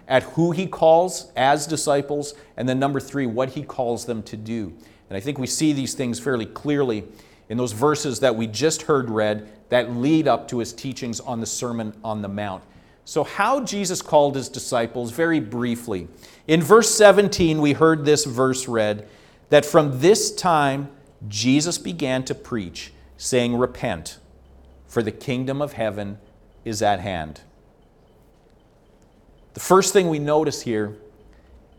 at 0.07 0.23
who 0.23 0.53
he 0.53 0.67
calls 0.67 1.33
as 1.37 1.67
disciples, 1.67 2.35
and 2.57 2.69
then 2.69 2.79
number 2.79 3.01
three, 3.01 3.27
what 3.27 3.51
he 3.51 3.63
calls 3.63 4.05
them 4.05 4.23
to 4.25 4.37
do. 4.37 4.75
And 5.09 5.17
I 5.17 5.21
think 5.21 5.39
we 5.39 5.47
see 5.47 5.73
these 5.73 5.95
things 5.95 6.21
fairly 6.21 6.47
clearly 6.47 7.05
in 7.49 7.57
those 7.57 7.73
verses 7.73 8.21
that 8.21 8.37
we 8.37 8.47
just 8.47 8.83
heard 8.83 9.11
read 9.11 9.49
that 9.69 9.93
lead 9.93 10.29
up 10.29 10.49
to 10.49 10.59
his 10.59 10.73
teachings 10.73 11.21
on 11.21 11.41
the 11.41 11.47
Sermon 11.47 11.95
on 12.05 12.23
the 12.23 12.29
Mount. 12.29 12.63
So, 13.05 13.25
how 13.25 13.65
Jesus 13.65 14.03
called 14.03 14.37
his 14.37 14.49
disciples, 14.49 15.13
very 15.13 15.41
briefly. 15.41 16.09
In 16.47 16.63
verse 16.63 16.91
17, 16.95 17.61
we 17.61 17.73
heard 17.73 18.05
this 18.05 18.27
verse 18.27 18.69
read 18.69 19.09
that 19.49 19.65
from 19.65 20.01
this 20.01 20.31
time 20.35 20.91
Jesus 21.27 21.79
began 21.79 22.23
to 22.25 22.35
preach, 22.35 22.93
saying, 23.17 23.57
Repent, 23.57 24.19
for 24.87 25.03
the 25.03 25.11
kingdom 25.11 25.63
of 25.63 25.73
heaven 25.73 26.19
is 26.65 26.83
at 26.83 27.01
hand. 27.01 27.41
The 29.55 29.61
first 29.61 29.93
thing 29.93 30.09
we 30.09 30.19
notice 30.19 30.63
here 30.63 30.97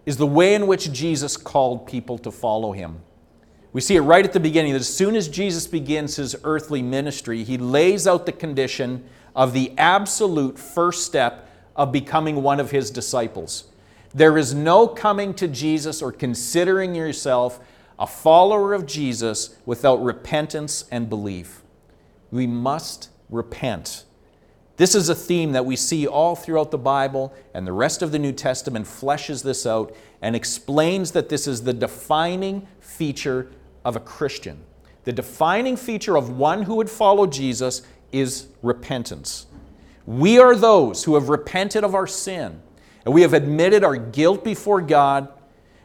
is 0.06 0.18
the 0.18 0.25
way 0.25 0.56
in 0.56 0.66
which 0.66 0.92
Jesus 0.92 1.38
called 1.38 1.86
people 1.86 2.18
to 2.18 2.31
follow 2.31 2.71
him. 2.71 3.01
We 3.71 3.81
see 3.81 3.95
it 3.95 4.01
right 4.01 4.25
at 4.25 4.33
the 4.33 4.39
beginning 4.39 4.74
that 4.74 4.80
as 4.80 4.94
soon 4.94 5.16
as 5.16 5.27
Jesus 5.27 5.68
begins 5.68 6.16
his 6.16 6.36
earthly 6.44 6.81
ministry, 6.81 7.44
he 7.44 7.57
lays 7.57 8.07
out 8.07 8.25
the 8.25 8.31
condition 8.31 9.07
of 9.36 9.54
the 9.54 9.74
absolute 9.77 10.57
first 10.57 11.06
step 11.06 11.48
of 11.75 11.92
becoming 11.92 12.42
one 12.42 12.60
of 12.60 12.71
his 12.71 12.89
disciples. 12.89 13.66
There 14.13 14.38
is 14.38 14.56
no 14.56 14.88
coming 14.88 15.36
to 15.36 15.48
Jesus 15.48 16.01
or 16.01 16.12
considering 16.12 16.95
yourself 16.95 17.60
a 18.00 18.07
follower 18.07 18.74
of 18.74 18.88
Jesus 18.88 19.56
without 19.66 20.01
repentance 20.04 20.86
and 20.89 21.10
belief. 21.10 21.62
We 22.31 22.48
must 22.48 23.10
repent. 23.30 24.04
This 24.77 24.95
is 24.95 25.10
a 25.10 25.16
theme 25.16 25.51
that 25.51 25.66
we 25.66 25.75
see 25.75 26.07
all 26.07 26.36
throughout 26.36 26.71
the 26.71 26.77
Bible, 26.77 27.33
and 27.54 27.68
the 27.68 27.74
rest 27.74 28.01
of 28.01 28.12
the 28.12 28.19
New 28.19 28.31
Testament 28.31 28.86
fleshes 28.86 29.44
this 29.44 29.66
out 29.66 29.94
and 30.21 30.36
explains 30.36 31.12
that 31.12 31.30
this 31.30 31.48
is 31.48 31.63
the 31.63 31.74
defining 31.74 32.66
feature 32.80 33.51
of 33.89 33.95
a 33.95 34.00
Christian. 34.00 34.63
The 35.03 35.12
defining 35.12 35.75
feature 35.75 36.15
of 36.15 36.30
one 36.30 36.62
who 36.62 36.75
would 36.75 36.91
follow 36.91 37.25
Jesus 37.25 37.81
is 38.12 38.47
repentance. 38.62 39.47
We 40.06 40.38
are 40.38 40.56
those 40.56 41.03
who 41.03 41.15
have 41.15 41.30
repented 41.30 41.83
of 41.83 41.95
our 41.95 42.06
sin, 42.06 42.62
and 43.03 43.13
we 43.13 43.24
have 43.24 43.33
admitted 43.33 43.83
our 43.83 43.97
guilt 43.97 44.44
before 44.44 44.80
God. 44.80 45.27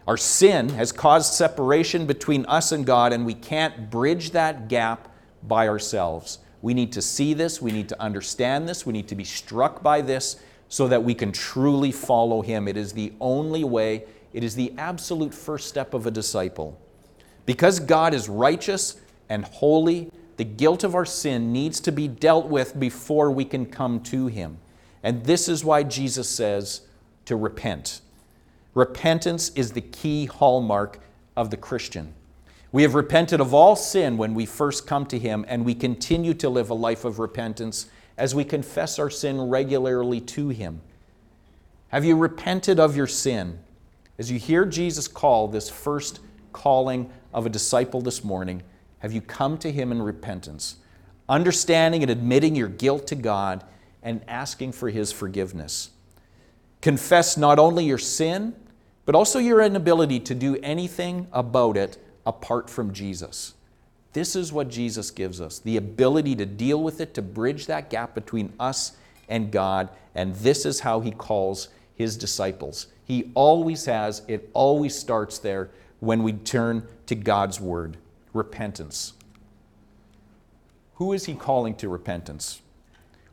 Our 0.07 0.19
sin 0.19 0.69
has 0.71 0.93
caused 0.93 1.33
separation 1.33 2.05
between 2.05 2.45
us 2.45 2.73
and 2.73 2.85
God, 2.85 3.15
and 3.15 3.25
we 3.25 3.33
can't 3.33 3.91
bridge 3.91 4.33
that 4.33 4.69
gap 4.69 5.09
by 5.43 5.67
ourselves. 5.67 6.41
We 6.61 6.75
need 6.75 6.93
to 6.93 7.01
see 7.01 7.33
this, 7.33 7.63
we 7.63 7.73
need 7.73 7.89
to 7.89 8.01
understand 8.01 8.69
this, 8.69 8.85
we 8.85 8.93
need 8.93 9.09
to 9.09 9.15
be 9.15 9.25
struck 9.25 9.83
by 9.83 10.03
this 10.03 10.37
so 10.69 10.89
that 10.89 11.03
we 11.03 11.15
can 11.15 11.33
truly 11.33 11.93
follow 11.93 12.43
Him. 12.43 12.69
It 12.69 12.77
is 12.77 12.93
the 12.93 13.15
only 13.21 13.65
way, 13.65 14.05
it 14.35 14.45
is 14.45 14.55
the 14.55 14.75
absolute 14.77 15.33
first 15.33 15.69
step 15.69 15.95
of 15.95 16.07
a 16.07 16.11
disciple. 16.11 16.79
Because 17.47 17.81
God 17.81 18.15
is 18.15 18.29
righteous 18.29 19.01
and 19.29 19.45
holy, 19.45 20.11
the 20.37 20.45
guilt 20.45 20.85
of 20.85 20.95
our 20.95 21.05
sin 21.05 21.53
needs 21.53 21.81
to 21.81 21.93
be 21.93 22.09
dealt 22.09 22.47
with 22.47 22.79
before 22.79 23.31
we 23.31 23.45
can 23.45 23.67
come 23.67 24.01
to 24.05 24.27
Him. 24.27 24.59
And 25.03 25.25
this 25.25 25.49
is 25.49 25.65
why 25.65 25.83
Jesus 25.83 26.29
says 26.29 26.83
to 27.27 27.37
repent. 27.37 28.01
Repentance 28.75 29.51
is 29.51 29.73
the 29.73 29.81
key 29.81 30.27
hallmark 30.27 30.99
of 31.37 31.51
the 31.51 31.57
Christian. 31.57 32.15
We 32.73 32.83
have 32.83 32.95
repented 32.95 33.41
of 33.41 33.55
all 33.55 33.77
sin 33.77 34.17
when 34.17 34.35
we 34.35 34.47
first 34.47 34.87
come 34.87 35.07
to 35.07 35.19
Him, 35.19 35.45
and 35.47 35.65
we 35.65 35.75
continue 35.75 36.35
to 36.35 36.49
live 36.49 36.71
a 36.71 36.75
life 36.75 37.05
of 37.05 37.19
repentance 37.21 37.87
as 38.17 38.35
we 38.35 38.45
confess 38.45 38.99
our 38.99 39.11
sin 39.11 39.41
regularly 39.41 40.21
to 40.21 40.49
Him. 40.49 40.81
Have 41.89 42.05
you 42.05 42.17
repented 42.17 42.81
of 42.81 42.97
your 42.97 43.07
sin? 43.07 43.61
As 44.19 44.31
you 44.31 44.39
hear 44.39 44.65
Jesus 44.65 45.07
call 45.07 45.47
this 45.47 45.71
first 45.71 46.21
calling 46.53 47.11
of 47.35 47.45
a 47.45 47.51
disciple 47.51 48.01
this 48.01 48.25
morning, 48.25 48.63
have 49.01 49.13
you 49.13 49.21
come 49.21 49.59
to 49.59 49.71
Him 49.71 49.93
in 49.93 50.01
repentance, 50.01 50.77
understanding 51.29 52.03
and 52.03 52.11
admitting 52.11 52.55
your 52.55 52.69
guilt 52.69 53.07
to 53.09 53.17
God 53.17 53.65
and 54.03 54.23
asking 54.29 54.73
for 54.73 54.89
His 54.89 55.13
forgiveness? 55.13 55.91
Confess 56.81 57.37
not 57.37 57.59
only 57.59 57.85
your 57.85 57.99
sin, 57.99 58.55
but 59.05 59.15
also 59.15 59.39
your 59.39 59.61
inability 59.61 60.21
to 60.21 60.35
do 60.35 60.57
anything 60.63 61.27
about 61.33 61.77
it 61.77 61.99
apart 62.25 62.71
from 62.71 62.93
Jesus. 62.93 63.55
This 64.15 64.37
is 64.37 64.53
what 64.53 64.69
Jesus 64.69 65.11
gives 65.11 65.41
us 65.41 65.59
the 65.59 65.77
ability 65.77 66.37
to 66.37 66.47
deal 66.47 66.83
with 66.83 67.01
it, 67.01 67.15
to 67.15 67.23
bridge 67.23 67.67
that 67.67 67.91
gap 67.91 68.15
between 68.15 68.53
us 68.61 68.93
and 69.29 69.51
God, 69.51 69.89
and 70.15 70.35
this 70.37 70.65
is 70.65 70.81
how 70.81 71.01
He 71.01 71.11
calls 71.11 71.69
His 71.97 72.17
disciples. 72.17 72.87
He 73.05 73.33
always 73.35 73.85
has, 73.87 74.23
it 74.29 74.49
always 74.55 74.97
starts 74.97 75.39
there 75.39 75.71
when 76.01 76.23
we 76.23 76.33
turn 76.33 76.87
to 77.07 77.15
God's 77.15 77.61
Word 77.61 77.97
repentance. 78.33 79.15
Who 80.95 81.13
is 81.13 81.27
He 81.27 81.35
calling 81.35 81.75
to 81.77 81.89
repentance? 81.89 82.63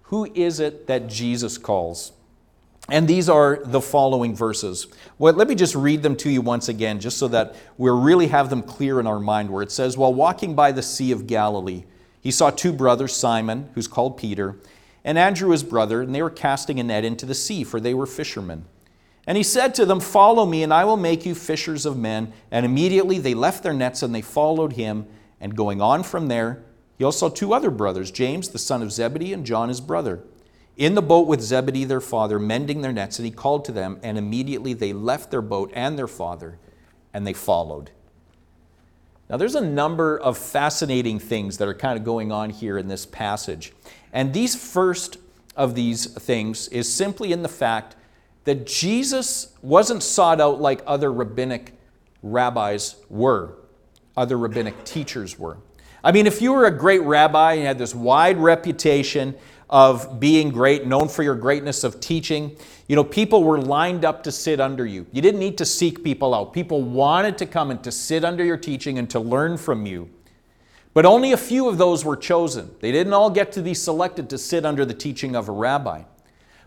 Who 0.04 0.26
is 0.34 0.60
it 0.60 0.88
that 0.88 1.08
Jesus 1.08 1.58
calls? 1.58 2.12
And 2.90 3.08
these 3.08 3.30
are 3.30 3.62
the 3.64 3.80
following 3.80 4.36
verses. 4.36 4.88
Well, 5.18 5.34
let 5.34 5.48
me 5.48 5.56
just 5.56 5.76
read 5.76 6.04
them 6.04 6.16
to 6.18 6.30
you 6.30 6.42
once 6.42 6.68
again, 6.68 7.00
just 7.00 7.18
so 7.18 7.28
that 7.30 7.56
we 7.78 7.90
really 7.90 8.28
have 8.28 8.50
them 8.50 8.64
clear 8.64 9.00
in 9.00 9.08
our 9.08 9.20
mind, 9.20 9.50
where 9.50 9.64
it 9.64 9.72
says, 9.72 9.98
While 9.98 10.14
walking 10.14 10.56
by 10.56 10.72
the 10.72 10.84
Sea 10.84 11.12
of 11.12 11.28
Galilee, 11.28 11.84
he 12.20 12.32
saw 12.32 12.50
two 12.50 12.74
brothers, 12.74 13.16
Simon, 13.16 13.70
who's 13.76 13.88
called 13.88 14.18
Peter, 14.18 14.58
and 15.04 15.18
Andrew 15.18 15.52
his 15.52 15.64
brother, 15.64 16.02
and 16.02 16.14
they 16.14 16.22
were 16.22 16.30
casting 16.30 16.80
a 16.80 16.84
net 16.84 17.06
into 17.06 17.26
the 17.26 17.34
sea, 17.34 17.64
for 17.64 17.80
they 17.80 17.94
were 17.94 18.06
fishermen. 18.06 18.66
And 19.28 19.38
he 19.38 19.44
said 19.44 19.76
to 19.76 19.86
them, 19.86 20.00
Follow 20.00 20.46
me, 20.46 20.64
and 20.64 20.74
I 20.74 20.86
will 20.86 20.98
make 20.98 21.26
you 21.26 21.36
fishers 21.36 21.86
of 21.86 21.98
men. 21.98 22.34
And 22.50 22.66
immediately 22.66 23.20
they 23.20 23.34
left 23.34 23.64
their 23.64 23.74
nets 23.74 24.02
and 24.02 24.14
they 24.14 24.22
followed 24.22 24.74
him. 24.74 25.06
And 25.40 25.56
going 25.56 25.82
on 25.82 26.04
from 26.04 26.28
there, 26.28 26.64
he 26.98 27.04
also 27.04 27.30
saw 27.30 27.34
two 27.34 27.54
other 27.54 27.72
brothers, 27.72 28.12
James, 28.12 28.50
the 28.50 28.60
son 28.60 28.82
of 28.82 28.92
Zebedee, 28.92 29.34
and 29.34 29.46
John, 29.46 29.70
his 29.70 29.82
brother, 29.82 30.24
in 30.78 30.96
the 30.96 31.02
boat 31.02 31.28
with 31.28 31.42
Zebedee, 31.42 31.86
their 31.86 32.02
father, 32.02 32.40
mending 32.40 32.82
their 32.82 32.94
nets. 32.94 33.18
And 33.18 33.26
he 33.26 33.32
called 33.32 33.66
to 33.66 33.72
them, 33.72 34.00
and 34.04 34.18
immediately 34.18 34.74
they 34.74 34.94
left 34.94 35.32
their 35.32 35.42
boat 35.42 35.72
and 35.74 35.98
their 35.98 36.08
father, 36.08 36.60
and 37.14 37.26
they 37.26 37.34
followed. 37.34 37.92
Now, 39.30 39.38
there's 39.38 39.56
a 39.56 39.62
number 39.62 40.20
of 40.20 40.38
fascinating 40.38 41.18
things 41.18 41.58
that 41.58 41.68
are 41.68 41.74
kind 41.74 41.98
of 41.98 42.04
going 42.04 42.32
on 42.32 42.50
here 42.50 42.78
in 42.78 42.88
this 42.88 43.06
passage. 43.06 43.72
And 44.12 44.34
these 44.34 44.56
first 44.56 45.18
of 45.56 45.74
these 45.74 46.06
things 46.06 46.68
is 46.68 46.92
simply 46.92 47.32
in 47.32 47.42
the 47.42 47.50
fact 47.50 47.96
that 48.44 48.66
Jesus 48.66 49.56
wasn't 49.62 50.04
sought 50.04 50.42
out 50.42 50.60
like 50.60 50.82
other 50.88 51.12
rabbinic 51.12 51.74
rabbis 52.24 52.96
were, 53.10 53.56
other 54.18 54.38
rabbinic 54.38 54.84
teachers 54.84 55.38
were. 55.38 55.58
I 56.04 56.12
mean, 56.12 56.26
if 56.26 56.42
you 56.42 56.54
were 56.54 56.66
a 56.66 56.76
great 56.76 57.02
rabbi 57.04 57.54
and 57.54 57.66
had 57.66 57.78
this 57.78 57.94
wide 57.94 58.38
reputation 58.38 59.36
of 59.70 60.20
being 60.20 60.50
great, 60.50 60.86
known 60.86 61.08
for 61.08 61.24
your 61.24 61.36
greatness 61.36 61.84
of 61.84 62.00
teaching, 62.00 62.58
you 62.88 62.96
know, 62.96 63.04
people 63.04 63.44
were 63.44 63.62
lined 63.62 64.04
up 64.04 64.24
to 64.24 64.32
sit 64.32 64.60
under 64.60 64.86
you. 64.86 65.06
You 65.12 65.22
didn't 65.22 65.40
need 65.40 65.58
to 65.60 65.66
seek 65.66 66.04
people 66.04 66.34
out. 66.34 66.54
People 66.54 66.82
wanted 66.82 67.38
to 67.38 67.46
come 67.46 67.72
and 67.72 67.82
to 67.84 67.92
sit 67.92 68.26
under 68.26 68.44
your 68.44 68.58
teaching 68.58 68.98
and 68.98 69.10
to 69.12 69.20
learn 69.20 69.58
from 69.58 69.86
you. 69.86 70.10
But 70.94 71.06
only 71.06 71.32
a 71.32 71.38
few 71.38 71.70
of 71.70 71.78
those 71.78 72.04
were 72.04 72.18
chosen. 72.18 72.76
They 72.82 72.92
didn't 72.92 73.14
all 73.14 73.30
get 73.30 73.54
to 73.54 73.62
be 73.62 73.74
selected 73.74 74.30
to 74.32 74.38
sit 74.38 74.66
under 74.66 74.84
the 74.84 74.94
teaching 74.94 75.36
of 75.36 75.48
a 75.48 75.54
rabbi. 75.54 76.04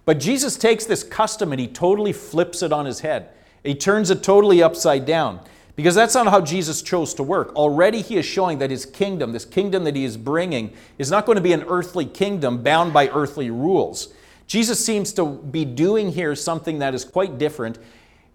But 0.04 0.20
Jesus 0.20 0.56
takes 0.56 0.84
this 0.84 1.02
custom 1.02 1.52
and 1.52 1.60
he 1.60 1.66
totally 1.66 2.12
flips 2.12 2.62
it 2.62 2.72
on 2.72 2.86
his 2.86 3.00
head. 3.00 3.30
He 3.62 3.74
turns 3.74 4.10
it 4.10 4.22
totally 4.22 4.62
upside 4.62 5.06
down. 5.06 5.40
Because 5.76 5.96
that's 5.96 6.14
not 6.14 6.28
how 6.28 6.40
Jesus 6.40 6.82
chose 6.82 7.14
to 7.14 7.22
work. 7.24 7.54
Already 7.56 8.00
he 8.00 8.16
is 8.16 8.24
showing 8.24 8.58
that 8.58 8.70
his 8.70 8.86
kingdom, 8.86 9.32
this 9.32 9.44
kingdom 9.44 9.82
that 9.84 9.96
he 9.96 10.04
is 10.04 10.16
bringing, 10.16 10.72
is 10.98 11.10
not 11.10 11.26
going 11.26 11.36
to 11.36 11.42
be 11.42 11.52
an 11.52 11.64
earthly 11.64 12.04
kingdom 12.04 12.62
bound 12.62 12.92
by 12.92 13.08
earthly 13.08 13.50
rules. 13.50 14.14
Jesus 14.46 14.84
seems 14.84 15.12
to 15.14 15.24
be 15.26 15.64
doing 15.64 16.12
here 16.12 16.36
something 16.36 16.78
that 16.78 16.94
is 16.94 17.04
quite 17.04 17.38
different. 17.38 17.78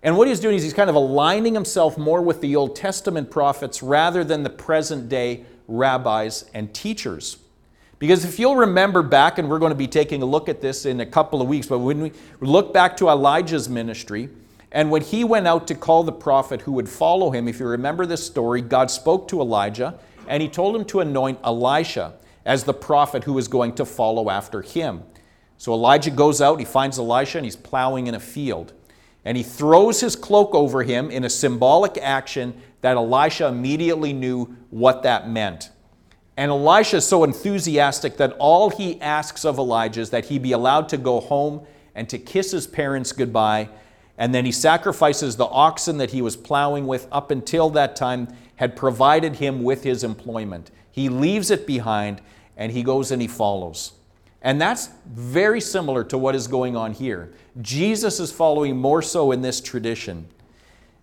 And 0.03 0.17
what 0.17 0.27
he's 0.27 0.41
doing 0.41 0.55
is 0.55 0.63
he's 0.63 0.73
kind 0.73 0.89
of 0.89 0.95
aligning 0.97 1.53
himself 1.53 1.97
more 1.97 2.21
with 2.21 2.41
the 2.41 2.55
Old 2.57 2.75
Testament 2.75 3.31
prophets 3.31 3.81
rather 3.81 4.23
than 4.25 4.43
the 4.43 4.49
present 4.49 5.07
day 5.07 5.45
rabbis 5.67 6.49
and 6.53 6.73
teachers. 6.73 7.38
Because 8.00 8.24
if 8.24 8.39
you'll 8.39 8.56
remember 8.56 9.03
back, 9.03 9.38
and 9.38 9.50
we're 9.50 9.60
going 9.60 9.72
to 9.72 9.75
be 9.75 9.88
taking 9.88 10.22
a 10.22 10.25
look 10.25 10.48
at 10.50 10.62
this 10.62 10.86
in 10.86 11.01
a 11.01 11.06
couple 11.06 11.41
of 11.41 11.48
weeks, 11.48 11.68
but 11.68 11.79
when 11.79 12.01
we 12.01 12.12
look 12.39 12.74
back 12.74 12.96
to 12.98 13.10
Elijah's 13.10 13.68
ministry, 13.68 14.29
and 14.72 14.89
when 14.89 15.01
he 15.01 15.24
went 15.24 15.48
out 15.48 15.68
to 15.68 15.75
call 15.75 16.03
the 16.03 16.12
prophet 16.12 16.62
who 16.62 16.72
would 16.74 16.88
follow 16.88 17.32
him, 17.32 17.48
if 17.48 17.60
you 17.60 17.68
remember 17.68 18.06
this 18.06 18.25
story, 18.25 18.62
God 18.62 18.89
spoke 18.89 19.27
to 19.29 19.41
Elijah 19.41 20.00
and 20.27 20.44
he 20.44 20.48
told 20.48 20.75
him 20.75 20.86
to 20.86 21.00
anoint 21.00 21.39
Elisha 21.44 22.13
as 22.46 22.63
the 22.63 22.74
prophet 22.74 23.24
who 23.24 23.34
was 23.34 23.48
going 23.48 23.74
to 23.74 23.86
follow 23.86 24.29
after 24.29 24.62
him. 24.62 25.03
So 25.58 25.74
Elijah 25.74 26.12
goes 26.12 26.39
out, 26.39 26.60
he 26.60 26.65
finds 26.65 27.00
Elisha, 27.00 27.39
and 27.39 27.46
he's 27.46 27.56
plowing 27.56 28.08
in 28.08 28.13
a 28.13 28.20
field. 28.20 28.74
And 29.25 29.36
he 29.36 29.44
throws 29.44 30.00
his 30.00 30.15
cloak 30.15 30.53
over 30.53 30.84
him 30.84 31.10
in 31.12 31.25
a 31.25 31.29
symbolic 31.29 31.98
action 31.98 32.62
that 32.82 32.96
Elisha 32.96 33.48
immediately 33.48 34.13
knew 34.13 34.56
what 34.70 35.03
that 35.03 35.27
meant. 35.27 35.72
And 36.39 36.51
Elisha 36.51 36.98
is 36.98 37.05
so 37.05 37.25
enthusiastic 37.25 38.15
that 38.15 38.31
all 38.39 38.69
he 38.69 39.01
asks 39.01 39.43
of 39.43 39.58
Elijah 39.58 40.00
is 40.00 40.12
that 40.12 40.24
he 40.24 40.39
be 40.39 40.53
allowed 40.53 40.88
to 40.88 40.98
go 40.98 41.19
home 41.19 41.67
and 41.93 42.08
to 42.08 42.17
kiss 42.17 42.51
his 42.51 42.65
parents 42.65 43.12
goodbye 43.12 43.67
and 44.17 44.34
then 44.34 44.46
he 44.46 44.51
sacrifices 44.51 45.36
the 45.36 45.48
oxen 45.48 45.98
that 45.98 46.12
he 46.12 46.22
was 46.22 46.38
plowing 46.38 46.88
with 46.88 47.08
up 47.10 47.31
until 47.31 47.69
that 47.72 47.96
time 47.98 48.27
had 48.58 48.75
provided 48.75 49.36
him 49.36 49.63
with 49.63 49.84
his 49.84 50.03
employment. 50.03 50.72
He 50.91 51.10
leaves 51.10 51.51
it 51.51 51.65
behind 51.67 52.22
and 52.55 52.72
he 52.72 52.84
goes 52.84 53.12
and 53.12 53.22
he 53.22 53.27
follows. 53.29 53.93
And 54.41 54.62
that's 54.62 54.89
very 55.08 55.60
similar 55.60 56.05
to 56.05 56.17
what 56.17 56.36
is 56.36 56.48
going 56.48 56.75
on 56.75 56.93
here. 56.93 57.34
Jesus 57.62 58.19
is 58.19 58.31
following 58.31 58.77
more 58.77 59.01
so 59.01 59.31
in 59.34 59.41
this 59.41 59.60
tradition. 59.60 60.27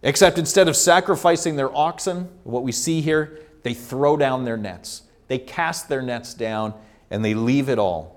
Except 0.02 0.38
instead 0.38 0.68
of 0.68 0.76
sacrificing 0.76 1.56
their 1.56 1.74
oxen, 1.74 2.28
what 2.44 2.62
we 2.62 2.72
see 2.72 3.02
here, 3.02 3.40
they 3.64 3.74
throw 3.74 4.16
down 4.16 4.44
their 4.44 4.56
nets. 4.58 5.02
They 5.28 5.38
cast 5.38 5.88
their 5.88 6.02
nets 6.02 6.34
down 6.34 6.74
and 7.10 7.24
they 7.24 7.34
leave 7.34 7.68
it 7.68 7.78
all. 7.78 8.16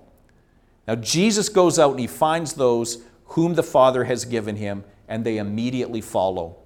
Now, 0.88 0.96
Jesus 0.96 1.50
goes 1.50 1.78
out 1.78 1.92
and 1.92 2.00
he 2.00 2.08
finds 2.08 2.54
those 2.54 3.04
whom 3.26 3.54
the 3.54 3.64
Father 3.64 4.06
has 4.06 4.26
given 4.26 4.56
him, 4.56 4.84
and 5.08 5.24
they 5.24 5.38
immediately 5.38 6.02
follow. 6.02 6.58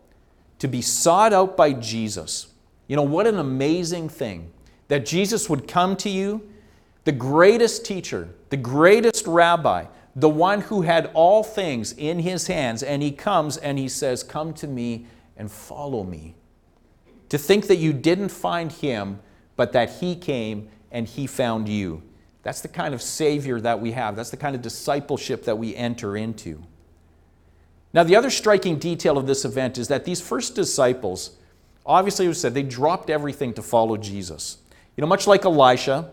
To 0.59 0.67
be 0.67 0.81
sought 0.81 1.33
out 1.33 1.57
by 1.57 1.73
Jesus. 1.73 2.47
You 2.87 2.95
know, 2.95 3.03
what 3.03 3.27
an 3.27 3.37
amazing 3.37 4.09
thing 4.09 4.51
that 4.87 5.05
Jesus 5.05 5.49
would 5.49 5.67
come 5.67 5.95
to 5.97 6.09
you, 6.09 6.49
the 7.03 7.11
greatest 7.11 7.85
teacher, 7.85 8.29
the 8.49 8.57
greatest 8.57 9.27
rabbi, 9.27 9.85
the 10.15 10.29
one 10.29 10.61
who 10.61 10.83
had 10.83 11.09
all 11.13 11.43
things 11.43 11.91
in 11.93 12.19
his 12.19 12.47
hands, 12.47 12.81
and 12.83 13.01
he 13.01 13.11
comes 13.11 13.57
and 13.57 13.77
he 13.77 13.89
says, 13.89 14.23
Come 14.23 14.53
to 14.53 14.67
me 14.67 15.05
and 15.35 15.51
follow 15.51 16.03
me. 16.03 16.35
To 17.29 17.37
think 17.37 17.67
that 17.67 17.77
you 17.77 17.91
didn't 17.91 18.29
find 18.29 18.71
him, 18.71 19.19
but 19.55 19.73
that 19.73 19.89
he 19.99 20.15
came 20.15 20.69
and 20.91 21.07
he 21.07 21.27
found 21.27 21.67
you. 21.67 22.03
That's 22.43 22.61
the 22.61 22.67
kind 22.67 22.93
of 22.93 23.01
Savior 23.01 23.59
that 23.61 23.79
we 23.79 23.91
have. 23.91 24.15
That's 24.15 24.29
the 24.29 24.37
kind 24.37 24.55
of 24.55 24.61
discipleship 24.61 25.45
that 25.45 25.57
we 25.57 25.75
enter 25.75 26.17
into. 26.17 26.63
Now, 27.93 28.03
the 28.03 28.15
other 28.15 28.29
striking 28.29 28.77
detail 28.77 29.17
of 29.17 29.27
this 29.27 29.45
event 29.45 29.77
is 29.77 29.87
that 29.87 30.03
these 30.03 30.19
first 30.19 30.55
disciples, 30.55 31.37
obviously, 31.85 32.27
we 32.27 32.33
said 32.33 32.53
they 32.53 32.63
dropped 32.63 33.09
everything 33.09 33.53
to 33.53 33.61
follow 33.61 33.97
Jesus. 33.97 34.57
You 34.97 35.01
know, 35.01 35.07
much 35.07 35.27
like 35.27 35.45
Elisha, 35.45 36.11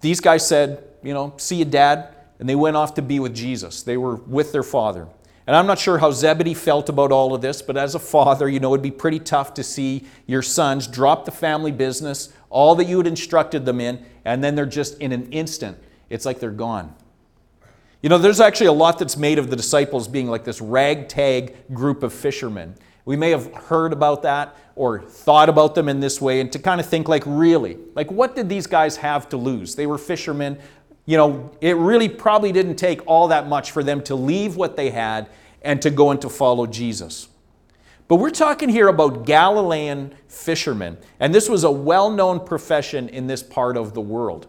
these 0.00 0.20
guys 0.20 0.46
said, 0.46 0.82
you 1.02 1.12
know, 1.12 1.34
see 1.36 1.56
you, 1.56 1.64
Dad, 1.64 2.14
and 2.40 2.48
they 2.48 2.54
went 2.54 2.76
off 2.76 2.94
to 2.94 3.02
be 3.02 3.20
with 3.20 3.34
Jesus. 3.34 3.82
They 3.82 3.96
were 3.96 4.16
with 4.16 4.52
their 4.52 4.62
father. 4.62 5.08
And 5.46 5.56
I'm 5.56 5.66
not 5.66 5.78
sure 5.78 5.98
how 5.98 6.10
Zebedee 6.10 6.54
felt 6.54 6.88
about 6.88 7.10
all 7.10 7.34
of 7.34 7.40
this, 7.40 7.62
but 7.62 7.76
as 7.76 7.94
a 7.94 7.98
father, 7.98 8.48
you 8.48 8.60
know, 8.60 8.74
it'd 8.74 8.82
be 8.82 8.90
pretty 8.90 9.18
tough 9.18 9.54
to 9.54 9.64
see 9.64 10.04
your 10.26 10.42
sons 10.42 10.86
drop 10.86 11.24
the 11.24 11.30
family 11.30 11.72
business, 11.72 12.32
all 12.50 12.74
that 12.76 12.86
you 12.86 12.96
had 12.98 13.06
instructed 13.06 13.64
them 13.64 13.80
in, 13.80 14.04
and 14.24 14.42
then 14.42 14.54
they're 14.54 14.66
just 14.66 14.98
in 14.98 15.12
an 15.12 15.30
instant, 15.32 15.78
it's 16.08 16.24
like 16.24 16.40
they're 16.40 16.50
gone. 16.50 16.94
You 18.02 18.08
know, 18.08 18.18
there's 18.18 18.40
actually 18.40 18.68
a 18.68 18.72
lot 18.72 18.98
that's 18.98 19.16
made 19.16 19.38
of 19.38 19.50
the 19.50 19.56
disciples 19.56 20.06
being 20.06 20.28
like 20.28 20.44
this 20.44 20.60
ragtag 20.60 21.74
group 21.74 22.02
of 22.02 22.12
fishermen. 22.12 22.76
We 23.04 23.16
may 23.16 23.30
have 23.30 23.52
heard 23.54 23.92
about 23.92 24.22
that 24.22 24.56
or 24.76 25.00
thought 25.00 25.48
about 25.48 25.74
them 25.74 25.88
in 25.88 25.98
this 25.98 26.20
way 26.20 26.40
and 26.40 26.52
to 26.52 26.58
kind 26.58 26.80
of 26.80 26.86
think 26.86 27.08
like, 27.08 27.24
really, 27.26 27.78
like 27.94 28.10
what 28.10 28.36
did 28.36 28.48
these 28.48 28.66
guys 28.66 28.96
have 28.98 29.28
to 29.30 29.36
lose? 29.36 29.74
They 29.74 29.86
were 29.86 29.98
fishermen. 29.98 30.58
You 31.06 31.16
know, 31.16 31.50
it 31.60 31.76
really 31.76 32.08
probably 32.08 32.52
didn't 32.52 32.76
take 32.76 33.04
all 33.06 33.28
that 33.28 33.48
much 33.48 33.72
for 33.72 33.82
them 33.82 34.02
to 34.04 34.14
leave 34.14 34.56
what 34.56 34.76
they 34.76 34.90
had 34.90 35.28
and 35.62 35.82
to 35.82 35.90
go 35.90 36.10
and 36.10 36.20
to 36.20 36.28
follow 36.28 36.66
Jesus. 36.66 37.28
But 38.08 38.16
we're 38.16 38.30
talking 38.30 38.70
here 38.70 38.88
about 38.88 39.26
Galilean 39.26 40.14
fishermen, 40.28 40.96
and 41.20 41.34
this 41.34 41.46
was 41.46 41.62
a 41.64 41.70
well 41.70 42.10
known 42.10 42.40
profession 42.40 43.10
in 43.10 43.26
this 43.26 43.42
part 43.42 43.76
of 43.76 43.92
the 43.92 44.00
world. 44.00 44.48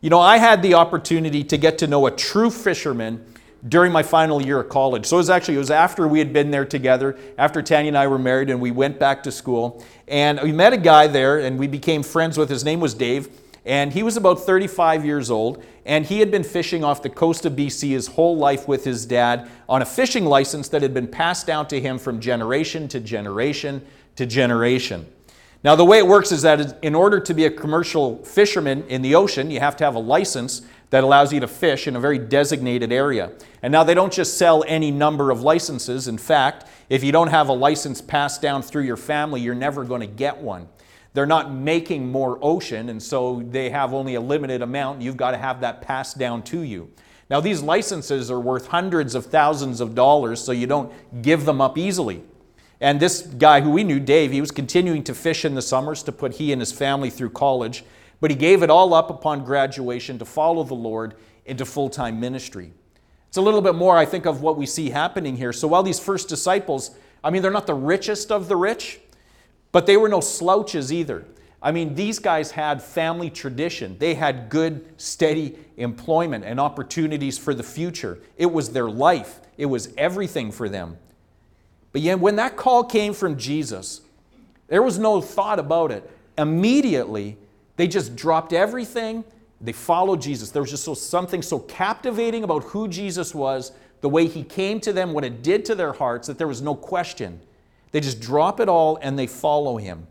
You 0.00 0.08
know, 0.08 0.20
I 0.20 0.38
had 0.38 0.62
the 0.62 0.74
opportunity 0.74 1.42
to 1.42 1.58
get 1.58 1.78
to 1.78 1.88
know 1.88 2.06
a 2.06 2.12
true 2.12 2.48
fisherman 2.48 3.24
during 3.68 3.90
my 3.90 4.04
final 4.04 4.40
year 4.40 4.60
of 4.60 4.68
college. 4.68 5.06
So 5.06 5.16
it 5.16 5.18
was 5.18 5.30
actually 5.30 5.56
it 5.56 5.58
was 5.58 5.72
after 5.72 6.06
we 6.06 6.20
had 6.20 6.32
been 6.32 6.52
there 6.52 6.64
together, 6.64 7.18
after 7.36 7.60
Tanya 7.60 7.88
and 7.88 7.98
I 7.98 8.06
were 8.06 8.18
married 8.18 8.50
and 8.50 8.60
we 8.60 8.70
went 8.70 9.00
back 9.00 9.24
to 9.24 9.32
school. 9.32 9.84
And 10.06 10.40
we 10.40 10.52
met 10.52 10.72
a 10.72 10.76
guy 10.76 11.08
there 11.08 11.40
and 11.40 11.58
we 11.58 11.66
became 11.66 12.04
friends 12.04 12.38
with 12.38 12.48
his 12.48 12.64
name 12.64 12.78
was 12.78 12.94
Dave. 12.94 13.28
And 13.66 13.92
he 13.92 14.04
was 14.04 14.16
about 14.16 14.38
35 14.40 15.04
years 15.04 15.28
old, 15.28 15.62
and 15.84 16.06
he 16.06 16.20
had 16.20 16.30
been 16.30 16.44
fishing 16.44 16.84
off 16.84 17.02
the 17.02 17.10
coast 17.10 17.44
of 17.44 17.54
BC 17.54 17.90
his 17.90 18.06
whole 18.06 18.36
life 18.36 18.68
with 18.68 18.84
his 18.84 19.04
dad 19.04 19.50
on 19.68 19.82
a 19.82 19.84
fishing 19.84 20.24
license 20.24 20.68
that 20.68 20.82
had 20.82 20.94
been 20.94 21.08
passed 21.08 21.48
down 21.48 21.66
to 21.68 21.80
him 21.80 21.98
from 21.98 22.20
generation 22.20 22.86
to 22.88 23.00
generation 23.00 23.84
to 24.14 24.24
generation. 24.24 25.04
Now, 25.64 25.74
the 25.74 25.84
way 25.84 25.98
it 25.98 26.06
works 26.06 26.30
is 26.30 26.42
that 26.42 26.78
in 26.82 26.94
order 26.94 27.18
to 27.18 27.34
be 27.34 27.44
a 27.44 27.50
commercial 27.50 28.22
fisherman 28.24 28.84
in 28.86 29.02
the 29.02 29.16
ocean, 29.16 29.50
you 29.50 29.58
have 29.58 29.76
to 29.78 29.84
have 29.84 29.96
a 29.96 30.00
license 30.00 30.62
that 30.90 31.02
allows 31.02 31.32
you 31.32 31.40
to 31.40 31.48
fish 31.48 31.88
in 31.88 31.96
a 31.96 32.00
very 32.00 32.20
designated 32.20 32.92
area. 32.92 33.32
And 33.62 33.72
now 33.72 33.82
they 33.82 33.94
don't 33.94 34.12
just 34.12 34.38
sell 34.38 34.62
any 34.68 34.92
number 34.92 35.32
of 35.32 35.42
licenses. 35.42 36.06
In 36.06 36.18
fact, 36.18 36.66
if 36.88 37.02
you 37.02 37.10
don't 37.10 37.28
have 37.28 37.48
a 37.48 37.52
license 37.52 38.00
passed 38.00 38.40
down 38.40 38.62
through 38.62 38.84
your 38.84 38.96
family, 38.96 39.40
you're 39.40 39.56
never 39.56 39.82
going 39.82 40.02
to 40.02 40.06
get 40.06 40.38
one. 40.38 40.68
They're 41.16 41.24
not 41.24 41.50
making 41.50 42.12
more 42.12 42.38
ocean, 42.42 42.90
and 42.90 43.02
so 43.02 43.42
they 43.48 43.70
have 43.70 43.94
only 43.94 44.16
a 44.16 44.20
limited 44.20 44.60
amount. 44.60 45.00
You've 45.00 45.16
got 45.16 45.30
to 45.30 45.38
have 45.38 45.62
that 45.62 45.80
passed 45.80 46.18
down 46.18 46.42
to 46.42 46.60
you. 46.60 46.90
Now, 47.30 47.40
these 47.40 47.62
licenses 47.62 48.30
are 48.30 48.38
worth 48.38 48.66
hundreds 48.66 49.14
of 49.14 49.24
thousands 49.24 49.80
of 49.80 49.94
dollars, 49.94 50.44
so 50.44 50.52
you 50.52 50.66
don't 50.66 50.92
give 51.22 51.46
them 51.46 51.58
up 51.62 51.78
easily. 51.78 52.22
And 52.82 53.00
this 53.00 53.22
guy 53.22 53.62
who 53.62 53.70
we 53.70 53.82
knew, 53.82 53.98
Dave, 53.98 54.30
he 54.30 54.42
was 54.42 54.50
continuing 54.50 55.02
to 55.04 55.14
fish 55.14 55.46
in 55.46 55.54
the 55.54 55.62
summers 55.62 56.02
to 56.02 56.12
put 56.12 56.34
he 56.34 56.52
and 56.52 56.60
his 56.60 56.70
family 56.70 57.08
through 57.08 57.30
college, 57.30 57.82
but 58.20 58.30
he 58.30 58.36
gave 58.36 58.62
it 58.62 58.68
all 58.68 58.92
up 58.92 59.08
upon 59.08 59.42
graduation 59.42 60.18
to 60.18 60.26
follow 60.26 60.64
the 60.64 60.74
Lord 60.74 61.14
into 61.46 61.64
full 61.64 61.88
time 61.88 62.20
ministry. 62.20 62.74
It's 63.28 63.38
a 63.38 63.40
little 63.40 63.62
bit 63.62 63.74
more, 63.74 63.96
I 63.96 64.04
think, 64.04 64.26
of 64.26 64.42
what 64.42 64.58
we 64.58 64.66
see 64.66 64.90
happening 64.90 65.38
here. 65.38 65.54
So 65.54 65.66
while 65.66 65.82
these 65.82 65.98
first 65.98 66.28
disciples, 66.28 66.90
I 67.24 67.30
mean, 67.30 67.40
they're 67.40 67.50
not 67.50 67.66
the 67.66 67.72
richest 67.72 68.30
of 68.30 68.48
the 68.48 68.56
rich, 68.56 69.00
but 69.76 69.84
they 69.84 69.98
were 69.98 70.08
no 70.08 70.20
slouches 70.20 70.90
either. 70.90 71.26
I 71.60 71.70
mean, 71.70 71.94
these 71.94 72.18
guys 72.18 72.50
had 72.50 72.80
family 72.80 73.28
tradition. 73.28 73.98
They 73.98 74.14
had 74.14 74.48
good, 74.48 74.88
steady 74.98 75.58
employment 75.76 76.46
and 76.46 76.58
opportunities 76.58 77.36
for 77.36 77.52
the 77.52 77.62
future. 77.62 78.18
It 78.38 78.50
was 78.50 78.70
their 78.70 78.88
life, 78.88 79.38
it 79.58 79.66
was 79.66 79.92
everything 79.98 80.50
for 80.50 80.70
them. 80.70 80.96
But 81.92 82.00
yet, 82.00 82.20
when 82.20 82.36
that 82.36 82.56
call 82.56 82.84
came 82.84 83.12
from 83.12 83.36
Jesus, 83.36 84.00
there 84.68 84.82
was 84.82 84.98
no 84.98 85.20
thought 85.20 85.58
about 85.58 85.92
it. 85.92 86.10
Immediately, 86.38 87.36
they 87.76 87.86
just 87.86 88.16
dropped 88.16 88.54
everything. 88.54 89.24
They 89.60 89.72
followed 89.72 90.22
Jesus. 90.22 90.50
There 90.52 90.62
was 90.62 90.70
just 90.70 90.84
so, 90.84 90.94
something 90.94 91.42
so 91.42 91.58
captivating 91.58 92.44
about 92.44 92.64
who 92.64 92.88
Jesus 92.88 93.34
was, 93.34 93.72
the 94.00 94.08
way 94.08 94.26
he 94.26 94.42
came 94.42 94.80
to 94.80 94.94
them, 94.94 95.12
what 95.12 95.22
it 95.22 95.42
did 95.42 95.66
to 95.66 95.74
their 95.74 95.92
hearts, 95.92 96.28
that 96.28 96.38
there 96.38 96.48
was 96.48 96.62
no 96.62 96.74
question. 96.74 97.42
They 97.96 98.00
just 98.00 98.20
drop 98.20 98.60
it 98.60 98.68
all 98.68 98.98
and 99.00 99.18
they 99.18 99.26
follow 99.26 99.78
him. 99.78 100.06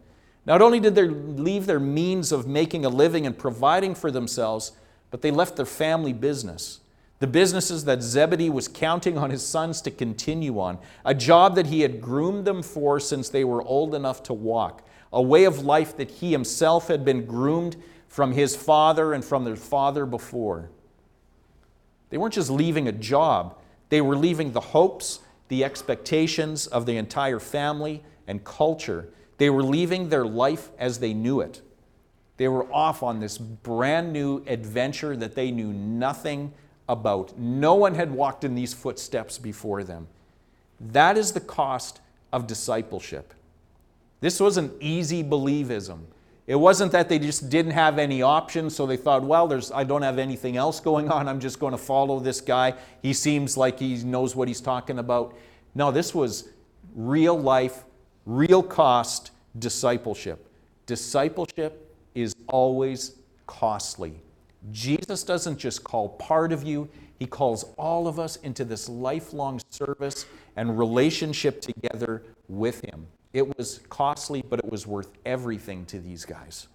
Not 0.48 0.60
only 0.60 0.80
did 0.80 0.96
they 0.96 1.08
leave 1.08 1.68
their 1.68 1.80
means 1.80 2.32
of 2.32 2.48
making 2.48 2.84
a 2.84 2.90
living 2.90 3.28
and 3.28 3.38
providing 3.38 3.94
for 3.94 4.10
themselves, 4.10 4.72
but 5.12 5.22
they 5.22 5.30
left 5.30 5.56
their 5.56 5.68
family 5.68 6.12
business. 6.12 6.80
The 7.20 7.28
businesses 7.28 7.86
that 7.86 8.02
Zebedee 8.02 8.50
was 8.50 8.68
counting 8.68 9.20
on 9.20 9.30
his 9.30 9.46
sons 9.46 9.82
to 9.82 9.92
continue 9.92 10.60
on, 10.60 10.80
a 11.06 11.14
job 11.14 11.54
that 11.54 11.68
he 11.68 11.82
had 11.82 12.02
groomed 12.02 12.46
them 12.46 12.64
for 12.64 13.00
since 13.00 13.30
they 13.30 13.44
were 13.44 13.62
old 13.62 13.94
enough 13.94 14.24
to 14.24 14.34
walk, 14.34 14.82
a 15.14 15.22
way 15.22 15.44
of 15.44 15.64
life 15.64 15.96
that 15.98 16.10
he 16.10 16.32
himself 16.32 16.88
had 16.88 17.06
been 17.06 17.28
groomed 17.28 17.76
from 18.08 18.32
his 18.32 18.56
father 18.56 19.14
and 19.14 19.24
from 19.24 19.44
their 19.44 19.56
father 19.56 20.08
before. 20.08 20.72
They 22.10 22.18
weren't 22.18 22.34
just 22.34 22.50
leaving 22.50 22.88
a 22.88 22.92
job, 22.92 23.60
they 23.90 24.02
were 24.02 24.18
leaving 24.18 24.54
the 24.54 24.60
hopes, 24.60 25.20
the 25.48 25.64
expectations 25.64 26.68
of 26.68 26.86
the 26.86 26.98
entire 26.98 27.40
family 27.40 28.04
and 28.28 28.44
culture 28.44 29.10
they 29.38 29.50
were 29.50 29.64
leaving 29.64 30.10
their 30.10 30.26
life 30.26 30.70
as 30.78 31.00
they 31.00 31.14
knew 31.14 31.42
it. 31.42 31.62
They 32.38 32.48
were 32.48 32.72
off 32.72 33.04
on 33.04 33.20
this 33.20 33.38
brand 33.38 34.14
new 34.14 34.44
adventure 34.48 35.16
that 35.18 35.36
they 35.36 35.52
knew 35.52 35.72
nothing 35.74 36.54
about. 36.88 37.38
No 37.38 37.76
one 37.76 37.96
had 37.96 38.12
walked 38.12 38.44
in 38.44 38.56
these 38.56 38.74
footsteps 38.74 39.38
before 39.38 39.84
them. 39.84 40.08
That 40.80 41.18
is 41.18 41.32
the 41.32 41.40
cost 41.40 42.02
of 42.32 42.48
discipleship. 42.48 43.34
This 44.20 44.40
wasn't 44.40 44.74
easy 44.82 45.24
believism. 45.24 46.02
It 46.48 46.56
wasn't 46.56 46.92
that 46.92 47.10
they 47.10 47.18
just 47.18 47.50
didn't 47.50 47.72
have 47.72 47.98
any 47.98 48.22
options, 48.22 48.76
so 48.76 48.86
they 48.86 48.98
thought, 48.98 49.24
well, 49.24 49.48
there's, 49.48 49.72
I 49.72 49.84
don't 49.84 50.04
have 50.04 50.20
anything 50.20 50.58
else 50.58 50.80
going 50.80 51.10
on. 51.10 51.28
I'm 51.28 51.40
just 51.40 51.60
going 51.60 51.72
to 51.72 51.78
follow 51.78 52.20
this 52.20 52.40
guy. 52.40 52.76
He 53.02 53.14
seems 53.14 53.58
like 53.58 53.80
he 53.80 53.96
knows 54.04 54.36
what 54.36 54.48
he's 54.48 54.62
talking 54.62 55.00
about. 55.00 55.36
No, 55.74 55.92
this 55.92 56.14
was 56.14 56.50
real 56.94 57.38
life, 57.38 57.84
real 58.26 58.62
cost 58.62 59.32
discipleship. 59.58 60.48
Discipleship 60.86 61.96
is 62.14 62.36
always 62.48 63.16
costly. 63.48 64.22
Jesus 64.72 65.24
doesn't 65.24 65.58
just 65.58 65.84
call 65.84 66.10
part 66.10 66.52
of 66.52 66.64
you, 66.64 66.90
He 67.20 67.26
calls 67.26 67.66
all 67.78 68.08
of 68.08 68.20
us 68.20 68.36
into 68.38 68.66
this 68.66 68.90
lifelong 68.90 69.62
service 69.70 70.26
and 70.56 70.78
relationship 70.78 71.62
together 71.62 72.24
with 72.48 72.82
Him. 72.82 73.08
It 73.36 73.58
was 73.58 73.82
costly, 73.90 74.42
but 74.48 74.60
it 74.60 74.72
was 74.72 74.88
worth 74.88 75.10
everything 75.26 75.86
to 75.88 76.00
these 76.00 76.24
guys. 76.24 76.70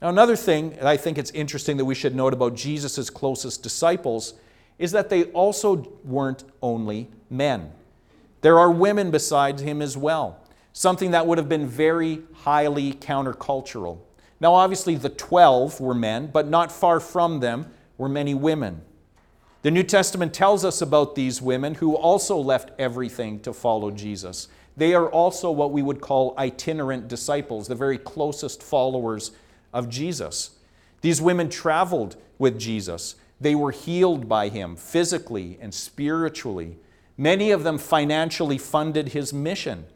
Now, 0.00 0.08
another 0.08 0.36
thing 0.36 0.70
that 0.70 0.86
I 0.86 0.96
think 0.96 1.18
it's 1.18 1.32
interesting 1.32 1.76
that 1.78 1.84
we 1.84 1.96
should 1.96 2.14
note 2.14 2.32
about 2.32 2.54
Jesus' 2.54 3.10
closest 3.10 3.60
disciples 3.60 4.34
is 4.78 4.92
that 4.92 5.08
they 5.08 5.24
also 5.24 5.90
weren't 6.04 6.44
only 6.62 7.08
men. 7.30 7.72
There 8.42 8.60
are 8.60 8.70
women 8.70 9.10
besides 9.10 9.60
him 9.60 9.82
as 9.82 9.96
well 9.96 10.38
something 10.72 11.12
that 11.12 11.26
would 11.26 11.38
have 11.38 11.48
been 11.48 11.66
very 11.66 12.22
highly 12.34 12.92
countercultural. 12.92 13.98
Now, 14.40 14.54
obviously, 14.54 14.94
the 14.94 15.08
12 15.08 15.80
were 15.80 15.94
men, 15.94 16.28
but 16.32 16.48
not 16.48 16.70
far 16.70 17.00
from 17.00 17.40
them 17.40 17.66
were 17.96 18.08
many 18.08 18.34
women. 18.34 18.82
The 19.62 19.70
New 19.70 19.84
Testament 19.84 20.34
tells 20.34 20.64
us 20.64 20.82
about 20.82 21.14
these 21.14 21.40
women 21.40 21.76
who 21.76 21.96
also 21.96 22.36
left 22.36 22.70
everything 22.78 23.40
to 23.40 23.52
follow 23.52 23.90
Jesus. 23.90 24.48
They 24.76 24.94
are 24.94 25.08
also 25.08 25.50
what 25.50 25.70
we 25.70 25.82
would 25.82 26.00
call 26.00 26.34
itinerant 26.36 27.08
disciples, 27.08 27.68
the 27.68 27.74
very 27.74 27.98
closest 27.98 28.62
followers 28.62 29.32
of 29.72 29.88
Jesus. 29.88 30.50
These 31.00 31.20
women 31.20 31.48
traveled 31.48 32.16
with 32.38 32.58
Jesus. 32.58 33.16
They 33.40 33.54
were 33.54 33.70
healed 33.70 34.28
by 34.28 34.48
him 34.48 34.76
physically 34.76 35.58
and 35.60 35.72
spiritually. 35.72 36.78
Many 37.16 37.50
of 37.50 37.62
them 37.62 37.78
financially 37.78 38.58
funded 38.58 39.08
his 39.08 39.32
mission. 39.32 39.86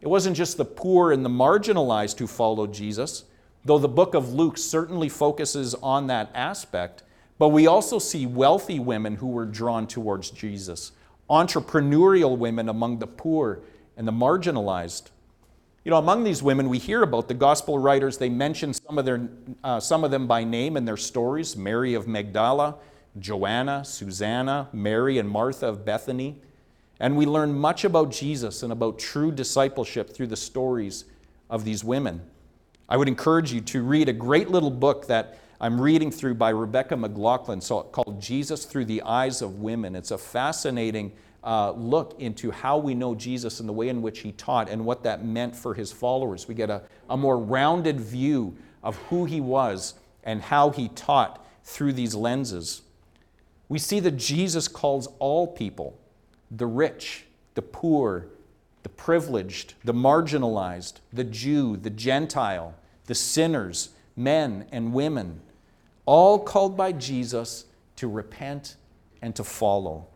It 0.00 0.08
wasn't 0.08 0.36
just 0.36 0.56
the 0.56 0.64
poor 0.64 1.12
and 1.12 1.24
the 1.24 1.30
marginalized 1.30 2.18
who 2.18 2.26
followed 2.26 2.74
Jesus, 2.74 3.24
though 3.64 3.78
the 3.78 3.88
book 3.88 4.14
of 4.14 4.34
Luke 4.34 4.58
certainly 4.58 5.08
focuses 5.08 5.74
on 5.76 6.08
that 6.08 6.30
aspect. 6.34 7.04
But 7.38 7.50
we 7.50 7.68
also 7.68 8.00
see 8.00 8.26
wealthy 8.26 8.80
women 8.80 9.16
who 9.16 9.28
were 9.28 9.46
drawn 9.46 9.86
towards 9.86 10.30
Jesus, 10.30 10.92
entrepreneurial 11.30 12.36
women 12.36 12.68
among 12.68 12.98
the 12.98 13.06
poor 13.06 13.60
and 13.96 14.06
the 14.06 14.12
marginalized. 14.12 15.10
You 15.84 15.90
know, 15.90 15.96
among 15.96 16.24
these 16.24 16.42
women, 16.42 16.68
we 16.68 16.78
hear 16.78 17.02
about 17.02 17.28
the 17.28 17.34
gospel 17.34 17.78
writers. 17.78 18.18
They 18.18 18.28
mention 18.28 18.72
some 18.72 18.98
of, 18.98 19.04
their, 19.04 19.28
uh, 19.64 19.80
some 19.80 20.04
of 20.04 20.10
them 20.10 20.26
by 20.26 20.44
name 20.44 20.76
in 20.76 20.84
their 20.84 20.96
stories 20.96 21.56
Mary 21.56 21.94
of 21.94 22.06
Magdala, 22.06 22.76
Joanna, 23.18 23.84
Susanna, 23.84 24.68
Mary, 24.72 25.18
and 25.18 25.28
Martha 25.28 25.66
of 25.66 25.84
Bethany. 25.84 26.40
And 27.00 27.16
we 27.16 27.26
learn 27.26 27.52
much 27.52 27.84
about 27.84 28.12
Jesus 28.12 28.62
and 28.62 28.72
about 28.72 28.98
true 28.98 29.32
discipleship 29.32 30.10
through 30.10 30.28
the 30.28 30.36
stories 30.36 31.04
of 31.50 31.64
these 31.64 31.82
women. 31.82 32.22
I 32.88 32.96
would 32.96 33.08
encourage 33.08 33.52
you 33.52 33.60
to 33.62 33.82
read 33.82 34.08
a 34.08 34.12
great 34.12 34.50
little 34.50 34.70
book 34.70 35.08
that 35.08 35.38
I'm 35.60 35.80
reading 35.80 36.10
through 36.10 36.34
by 36.34 36.50
Rebecca 36.50 36.96
McLaughlin 36.96 37.60
called 37.60 38.20
Jesus 38.20 38.64
Through 38.64 38.84
the 38.86 39.02
Eyes 39.02 39.42
of 39.42 39.60
Women. 39.60 39.96
It's 39.96 40.10
a 40.10 40.18
fascinating 40.18 41.12
uh, 41.44 41.72
look 41.72 42.20
into 42.20 42.50
how 42.50 42.78
we 42.78 42.94
know 42.94 43.14
Jesus 43.14 43.60
and 43.60 43.68
the 43.68 43.72
way 43.72 43.88
in 43.88 44.02
which 44.02 44.20
he 44.20 44.32
taught 44.32 44.68
and 44.68 44.84
what 44.84 45.02
that 45.02 45.24
meant 45.24 45.56
for 45.56 45.74
his 45.74 45.90
followers. 45.90 46.46
We 46.46 46.54
get 46.54 46.70
a, 46.70 46.82
a 47.10 47.16
more 47.16 47.38
rounded 47.38 48.00
view 48.00 48.56
of 48.82 48.96
who 49.08 49.24
he 49.24 49.40
was 49.40 49.94
and 50.24 50.40
how 50.40 50.70
he 50.70 50.88
taught 50.88 51.44
through 51.64 51.94
these 51.94 52.14
lenses. 52.14 52.82
We 53.68 53.78
see 53.78 54.00
that 54.00 54.12
Jesus 54.12 54.68
calls 54.68 55.08
all 55.18 55.46
people 55.46 55.98
the 56.50 56.66
rich, 56.66 57.24
the 57.54 57.62
poor, 57.62 58.26
the 58.82 58.88
privileged, 58.88 59.74
the 59.84 59.94
marginalized, 59.94 60.94
the 61.12 61.24
Jew, 61.24 61.76
the 61.76 61.90
Gentile, 61.90 62.74
the 63.06 63.14
sinners, 63.14 63.90
men 64.16 64.66
and 64.70 64.92
women, 64.92 65.40
all 66.04 66.38
called 66.38 66.76
by 66.76 66.92
Jesus 66.92 67.64
to 67.96 68.08
repent 68.08 68.76
and 69.22 69.34
to 69.36 69.44
follow. 69.44 70.06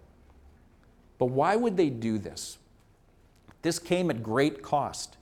But 1.19 1.27
why 1.27 1.57
would 1.57 1.77
they 1.77 1.91
do 1.91 2.19
this? 2.19 2.59
This 3.63 3.79
came 3.79 4.11
at 4.11 4.23
great 4.23 4.63
cost. 4.63 5.17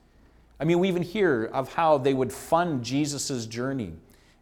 I 0.60 0.64
mean, 0.64 0.78
we 0.78 0.88
even 0.88 1.02
hear 1.02 1.44
of 1.44 1.74
how 1.74 1.98
they 1.98 2.14
would 2.14 2.32
fund 2.32 2.84
Jesus' 2.84 3.46
journey 3.46 3.92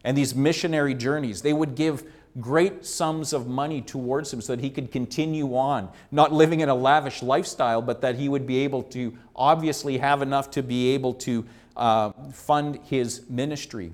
and 0.03 0.17
these 0.17 0.35
missionary 0.35 0.93
journeys. 0.93 1.41
They 1.41 1.53
would 1.53 1.75
give 1.75 2.03
great 2.39 2.85
sums 2.85 3.31
of 3.31 3.47
money 3.47 3.81
towards 3.81 4.33
him 4.33 4.41
so 4.41 4.55
that 4.55 4.61
he 4.61 4.69
could 4.69 4.91
continue 4.91 5.55
on, 5.55 5.89
not 6.11 6.33
living 6.33 6.61
in 6.61 6.69
a 6.69 6.75
lavish 6.75 7.21
lifestyle, 7.21 7.81
but 7.81 8.01
that 8.01 8.15
he 8.15 8.27
would 8.27 8.47
be 8.47 8.59
able 8.59 8.83
to 8.83 9.15
obviously 9.35 9.97
have 9.99 10.21
enough 10.21 10.49
to 10.51 10.63
be 10.63 10.93
able 10.93 11.13
to 11.13 11.45
uh, 11.75 12.11
fund 12.31 12.79
his 12.83 13.29
ministry, 13.29 13.93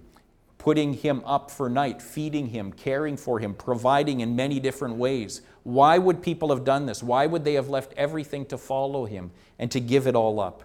putting 0.70 0.94
him 0.94 1.24
up 1.26 1.50
for 1.50 1.68
night, 1.68 2.00
feeding 2.00 2.46
him, 2.46 2.72
caring 2.72 3.18
for 3.18 3.40
him, 3.40 3.56
providing 3.56 4.20
in 4.20 4.36
many 4.36 4.60
different 4.60 4.96
ways. 4.96 5.42
Why 5.64 5.98
would 5.98 6.22
people 6.22 6.50
have 6.50 6.64
done 6.64 6.86
this? 6.86 7.02
Why 7.02 7.26
would 7.26 7.44
they 7.44 7.56
have 7.56 7.70
left 7.70 7.92
everything 7.98 8.46
to 8.46 8.58
follow 8.60 9.06
him 9.06 9.32
and 9.58 9.72
to 9.72 9.80
give 9.80 10.06
it 10.06 10.16
all 10.16 10.40
up? 10.40 10.62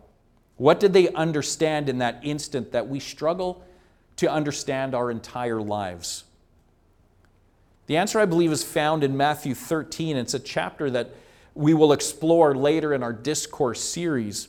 What 0.59 0.79
did 0.79 0.93
they 0.93 1.09
understand 1.15 1.89
in 1.89 1.97
that 2.01 2.21
instant 2.23 2.71
that 2.73 2.87
we 2.87 3.01
struggle 3.01 3.65
to 4.17 4.31
understand 4.31 4.95
our 4.95 5.11
entire 5.11 5.63
lives? 5.63 6.25
The 7.87 7.97
answer, 7.97 8.21
I 8.21 8.27
believe, 8.27 8.53
is 8.53 8.63
found 8.63 9.03
in 9.05 9.17
Matthew 9.17 9.55
13. 9.55 10.19
It's 10.19 10.35
a 10.35 10.39
chapter 10.39 10.91
that 10.91 11.15
we 11.55 11.73
will 11.73 11.95
explore 11.95 12.55
later 12.55 12.93
in 12.93 13.03
our 13.03 13.15
discourse 13.15 13.81
series. 13.81 14.49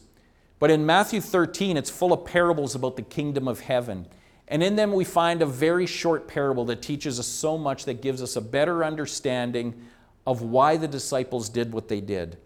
But 0.60 0.70
in 0.70 0.86
Matthew 0.86 1.22
13, 1.22 1.78
it's 1.78 1.89
full 1.89 2.12
of 2.12 2.26
parables 2.26 2.76
about 2.76 2.98
the 2.98 3.04
kingdom 3.04 3.48
of 3.48 3.62
heaven. 3.62 4.08
And 4.48 4.62
in 4.62 4.76
them, 4.76 4.94
we 4.94 5.04
find 5.04 5.42
a 5.42 5.46
very 5.46 5.86
short 5.88 6.28
parable 6.28 6.66
that 6.66 6.82
teaches 6.82 7.20
us 7.20 7.28
so 7.28 7.58
much 7.58 7.86
that 7.86 8.02
gives 8.02 8.22
us 8.22 8.36
a 8.36 8.42
better 8.42 8.84
understanding 8.84 9.74
of 10.28 10.42
why 10.42 10.78
the 10.78 10.88
disciples 10.88 11.50
did 11.50 11.74
what 11.74 11.88
they 11.88 12.02
did. 12.02 12.38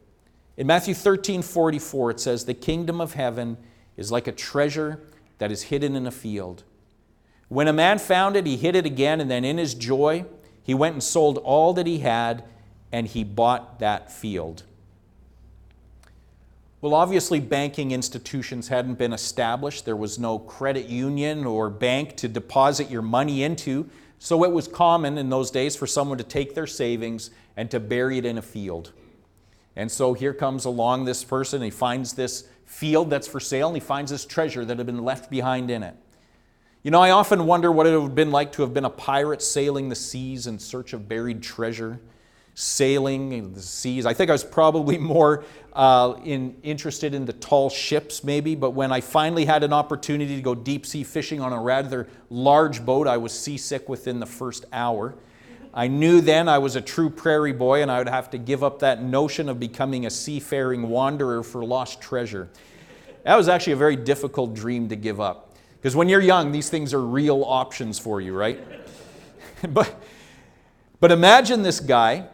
In 0.58 0.68
Matthew 0.68 0.94
13 0.94 1.42
44, 1.42 2.12
it 2.12 2.20
says, 2.20 2.46
The 2.46 2.54
kingdom 2.54 3.00
of 3.02 3.14
heaven 3.14 3.58
is 3.98 4.12
like 4.12 4.28
a 4.28 4.32
treasure 4.32 5.02
that 5.40 5.52
is 5.52 5.64
hidden 5.64 5.96
in 5.96 6.06
a 6.08 6.12
field. 6.12 6.64
When 7.48 7.68
a 7.68 7.74
man 7.74 7.98
found 7.98 8.36
it, 8.36 8.46
he 8.46 8.58
hid 8.58 8.76
it 8.76 8.86
again, 8.86 9.20
and 9.20 9.30
then 9.30 9.44
in 9.44 9.58
his 9.58 9.74
joy, 9.74 10.26
he 10.64 10.74
went 10.74 10.94
and 10.94 11.04
sold 11.04 11.38
all 11.40 11.74
that 11.74 11.88
he 11.88 12.00
had, 12.00 12.44
and 12.92 13.08
he 13.08 13.24
bought 13.24 13.80
that 13.80 14.12
field. 14.12 14.64
Well, 16.82 16.94
obviously, 16.94 17.42
banking 17.42 17.92
institutions 17.92 18.70
hadn't 18.70 18.98
been 18.98 19.12
established. 19.12 19.84
There 19.84 19.98
was 19.98 20.18
no 20.18 20.40
credit 20.40 20.86
union 20.86 21.46
or 21.46 21.70
bank 21.70 22.16
to 22.18 22.30
deposit 22.30 22.90
your 22.90 23.02
money 23.02 23.44
into. 23.44 23.90
So 24.18 24.46
it 24.46 24.52
was 24.52 24.68
common 24.68 25.18
in 25.18 25.30
those 25.30 25.52
days 25.52 25.76
for 25.76 25.86
someone 25.86 26.18
to 26.20 26.24
take 26.24 26.56
their 26.56 26.68
savings 26.68 27.32
and 27.58 27.70
to 27.72 27.82
bury 27.82 28.18
it 28.18 28.26
in 28.26 28.38
a 28.38 28.42
field. 28.42 28.94
And 29.76 29.92
so 29.92 30.14
here 30.14 30.34
comes 30.34 30.64
along 30.64 31.04
this 31.04 31.24
person, 31.24 31.62
he 31.62 31.70
finds 31.70 32.14
this 32.14 32.48
field 32.66 33.10
that's 33.10 33.28
for 33.28 33.40
sale, 33.40 33.68
and 33.68 33.76
he 33.76 33.82
finds 33.82 34.12
this 34.12 34.26
treasure 34.26 34.64
that 34.64 34.78
had 34.78 34.86
been 34.86 35.04
left 35.04 35.30
behind 35.30 35.70
in 35.70 35.84
it. 35.84 35.96
You 36.84 36.92
know, 36.92 37.02
I 37.02 37.12
often 37.12 37.46
wonder 37.46 37.72
what 37.72 37.88
it 37.88 37.92
would 37.92 38.04
have 38.04 38.16
been 38.16 38.32
like 38.32 38.54
to 38.54 38.62
have 38.62 38.74
been 38.74 38.86
a 38.86 38.90
pirate 38.90 39.42
sailing 39.42 39.90
the 39.90 39.96
seas 39.96 40.48
in 40.48 40.60
search 40.60 40.94
of 40.94 41.10
buried 41.10 41.44
treasure 41.44 42.00
sailing 42.60 43.54
the 43.54 43.62
seas. 43.62 44.06
I 44.06 44.14
think 44.14 44.30
I 44.30 44.34
was 44.34 44.44
probably 44.44 44.98
more 45.16 45.46
uh, 45.72 46.16
in, 46.26 46.58
interested 46.62 47.14
in 47.14 47.26
the 47.26 47.32
tall 47.32 47.70
ships, 47.70 48.22
maybe, 48.22 48.54
but 48.54 48.72
when 48.72 48.92
I 48.92 49.00
finally 49.00 49.46
had 49.46 49.64
an 49.64 49.72
opportunity 49.72 50.36
to 50.36 50.42
go 50.42 50.54
deep 50.54 50.86
sea 50.86 51.06
fishing 51.06 51.40
on 51.40 51.54
a 51.54 51.62
rather 51.62 52.10
large 52.30 52.86
boat, 52.86 53.08
I 53.08 53.16
was 53.16 53.32
seasick 53.32 53.88
within 53.88 54.20
the 54.20 54.26
first 54.26 54.66
hour. 54.74 55.16
I 55.74 55.88
knew 55.88 56.20
then 56.20 56.50
I 56.50 56.58
was 56.58 56.76
a 56.76 56.82
true 56.82 57.10
prairie 57.10 57.54
boy 57.54 57.82
and 57.82 57.90
I 57.90 58.00
would 58.00 58.10
have 58.10 58.30
to 58.32 58.38
give 58.38 58.62
up 58.62 58.80
that 58.80 59.02
notion 59.02 59.48
of 59.48 59.58
becoming 59.58 60.06
a 60.06 60.10
seafaring 60.10 60.90
wanderer 60.90 61.44
for 61.44 61.64
lost 61.64 62.02
treasure. 62.02 62.50
That 63.24 63.38
was 63.38 63.48
actually 63.48 63.74
a 63.74 63.78
very 63.78 63.96
difficult 63.96 64.54
dream 64.54 64.90
to 64.90 64.98
give 64.98 65.22
up. 65.22 65.56
Because 65.78 65.96
when 65.96 66.10
you're 66.10 66.20
young, 66.20 66.52
these 66.52 66.70
things 66.70 66.94
are 66.94 67.02
real 67.02 67.44
options 67.46 68.00
for 68.00 68.20
you, 68.20 68.36
right? 68.36 68.60
but, 69.70 69.96
but 71.00 71.14
imagine 71.14 71.62
this 71.62 71.80
guy 71.80 72.28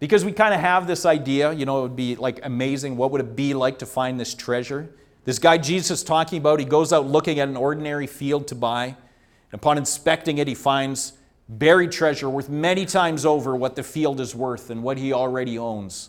because 0.00 0.24
we 0.24 0.32
kind 0.32 0.52
of 0.54 0.60
have 0.60 0.86
this 0.86 1.06
idea, 1.06 1.52
you 1.52 1.66
know, 1.66 1.78
it 1.78 1.82
would 1.82 1.96
be 1.96 2.16
like 2.16 2.40
amazing. 2.42 2.96
What 2.96 3.12
would 3.12 3.20
it 3.20 3.36
be 3.36 3.54
like 3.54 3.78
to 3.78 3.86
find 3.86 4.18
this 4.18 4.34
treasure? 4.34 4.90
This 5.24 5.38
guy 5.38 5.58
Jesus 5.58 6.02
talking 6.02 6.38
about, 6.38 6.58
he 6.58 6.64
goes 6.64 6.92
out 6.92 7.06
looking 7.06 7.38
at 7.38 7.48
an 7.48 7.56
ordinary 7.56 8.06
field 8.06 8.48
to 8.48 8.54
buy. 8.54 8.86
And 8.86 9.60
upon 9.60 9.76
inspecting 9.76 10.38
it, 10.38 10.48
he 10.48 10.54
finds 10.54 11.12
buried 11.48 11.92
treasure 11.92 12.30
worth 12.30 12.48
many 12.48 12.86
times 12.86 13.26
over 13.26 13.54
what 13.54 13.76
the 13.76 13.82
field 13.82 14.20
is 14.20 14.34
worth 14.34 14.70
and 14.70 14.82
what 14.82 14.96
he 14.96 15.12
already 15.12 15.58
owns. 15.58 16.08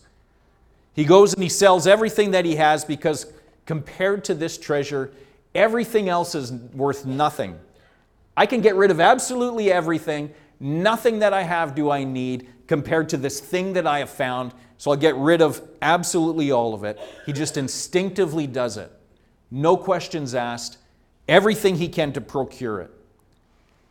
He 0.93 1.03
goes 1.03 1.33
and 1.33 1.43
he 1.43 1.49
sells 1.49 1.85
everything 1.85 2.31
that 2.31 2.45
he 2.45 2.55
has 2.55 2.85
because 2.85 3.31
compared 3.65 4.23
to 4.25 4.33
this 4.33 4.57
treasure, 4.57 5.11
everything 5.53 6.07
else 6.07 6.33
is 6.33 6.51
worth 6.51 7.05
nothing. 7.05 7.59
I 8.37 8.45
can 8.45 8.61
get 8.61 8.75
rid 8.75 8.91
of 8.91 9.01
absolutely 9.01 9.71
everything. 9.71 10.33
Nothing 10.59 11.19
that 11.19 11.33
I 11.33 11.41
have 11.41 11.75
do 11.75 11.89
I 11.89 12.05
need 12.05 12.47
compared 12.71 13.09
to 13.09 13.17
this 13.17 13.41
thing 13.41 13.73
that 13.73 13.85
I 13.85 13.99
have 13.99 14.09
found, 14.09 14.53
so 14.77 14.91
I'll 14.91 14.97
get 14.97 15.17
rid 15.17 15.41
of 15.41 15.61
absolutely 15.81 16.51
all 16.51 16.73
of 16.73 16.85
it. 16.85 16.97
He 17.25 17.33
just 17.33 17.57
instinctively 17.57 18.47
does 18.47 18.77
it. 18.77 18.89
No 19.51 19.75
questions 19.75 20.33
asked, 20.33 20.77
everything 21.27 21.75
he 21.75 21.89
can 21.89 22.13
to 22.13 22.21
procure 22.21 22.79
it. 22.79 22.89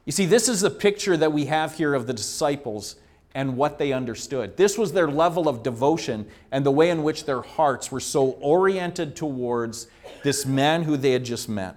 You 0.07 0.13
see, 0.13 0.25
this 0.25 0.49
is 0.49 0.63
the 0.63 0.71
picture 0.71 1.15
that 1.19 1.31
we 1.31 1.45
have 1.45 1.75
here 1.75 1.93
of 1.93 2.07
the 2.07 2.15
disciples 2.15 2.97
and 3.35 3.59
what 3.59 3.77
they 3.77 3.93
understood. 3.93 4.57
This 4.57 4.79
was 4.79 4.95
their 4.95 5.09
level 5.09 5.47
of 5.47 5.63
devotion 5.63 6.27
and 6.51 6.65
the 6.65 6.71
way 6.71 6.89
in 6.89 7.03
which 7.03 7.27
their 7.27 7.43
hearts 7.43 7.93
were 7.93 8.01
so 8.01 8.31
oriented 8.41 9.15
towards 9.15 9.89
this 10.23 10.47
man 10.47 10.85
who 10.85 10.97
they 10.97 11.13
had 11.13 11.27
just 11.27 11.51
met. 11.51 11.77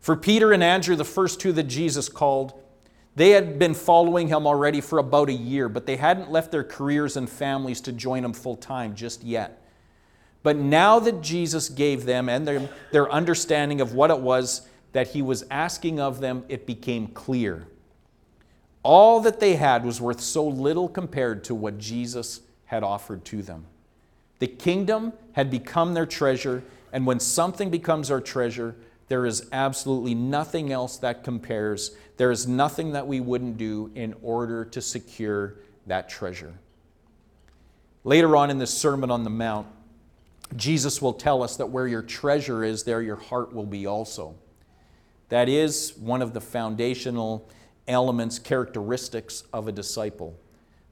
For 0.00 0.16
Peter 0.16 0.50
and 0.50 0.64
Andrew, 0.64 0.96
the 0.96 1.04
first 1.04 1.38
two 1.38 1.52
that 1.52 1.68
Jesus 1.68 2.08
called, 2.08 2.60
they 3.14 3.30
had 3.30 3.58
been 3.58 3.74
following 3.74 4.28
him 4.28 4.46
already 4.46 4.80
for 4.80 4.98
about 4.98 5.28
a 5.28 5.34
year, 5.34 5.68
but 5.68 5.86
they 5.86 5.96
hadn't 5.96 6.30
left 6.30 6.50
their 6.50 6.64
careers 6.64 7.16
and 7.16 7.28
families 7.28 7.80
to 7.82 7.92
join 7.92 8.24
him 8.24 8.32
full 8.32 8.56
time 8.56 8.94
just 8.94 9.22
yet. 9.22 9.62
But 10.42 10.56
now 10.56 10.98
that 10.98 11.20
Jesus 11.20 11.68
gave 11.68 12.04
them 12.04 12.28
and 12.28 12.46
their, 12.46 12.68
their 12.90 13.10
understanding 13.10 13.80
of 13.80 13.94
what 13.94 14.10
it 14.10 14.18
was 14.18 14.66
that 14.92 15.08
he 15.08 15.22
was 15.22 15.44
asking 15.50 16.00
of 16.00 16.20
them, 16.20 16.44
it 16.48 16.66
became 16.66 17.08
clear. 17.08 17.66
All 18.82 19.20
that 19.20 19.40
they 19.40 19.56
had 19.56 19.84
was 19.84 20.00
worth 20.00 20.20
so 20.20 20.46
little 20.46 20.88
compared 20.88 21.44
to 21.44 21.54
what 21.54 21.78
Jesus 21.78 22.40
had 22.64 22.82
offered 22.82 23.24
to 23.26 23.42
them. 23.42 23.66
The 24.38 24.48
kingdom 24.48 25.12
had 25.32 25.50
become 25.50 25.94
their 25.94 26.06
treasure, 26.06 26.64
and 26.92 27.06
when 27.06 27.20
something 27.20 27.70
becomes 27.70 28.10
our 28.10 28.20
treasure, 28.20 28.74
there 29.08 29.26
is 29.26 29.48
absolutely 29.52 30.14
nothing 30.14 30.72
else 30.72 30.96
that 30.98 31.24
compares. 31.24 31.96
There 32.16 32.30
is 32.30 32.46
nothing 32.46 32.92
that 32.92 33.06
we 33.06 33.20
wouldn't 33.20 33.56
do 33.58 33.90
in 33.94 34.14
order 34.22 34.64
to 34.66 34.80
secure 34.80 35.56
that 35.86 36.08
treasure. 36.08 36.54
Later 38.04 38.36
on 38.36 38.50
in 38.50 38.58
the 38.58 38.66
Sermon 38.66 39.10
on 39.10 39.22
the 39.22 39.30
Mount, 39.30 39.66
Jesus 40.56 41.00
will 41.00 41.12
tell 41.12 41.42
us 41.42 41.56
that 41.56 41.66
where 41.66 41.86
your 41.86 42.02
treasure 42.02 42.64
is, 42.64 42.84
there 42.84 43.02
your 43.02 43.16
heart 43.16 43.52
will 43.52 43.66
be 43.66 43.86
also. 43.86 44.34
That 45.28 45.48
is 45.48 45.96
one 45.96 46.20
of 46.20 46.34
the 46.34 46.40
foundational 46.40 47.48
elements, 47.88 48.38
characteristics 48.38 49.44
of 49.52 49.68
a 49.68 49.72
disciple. 49.72 50.36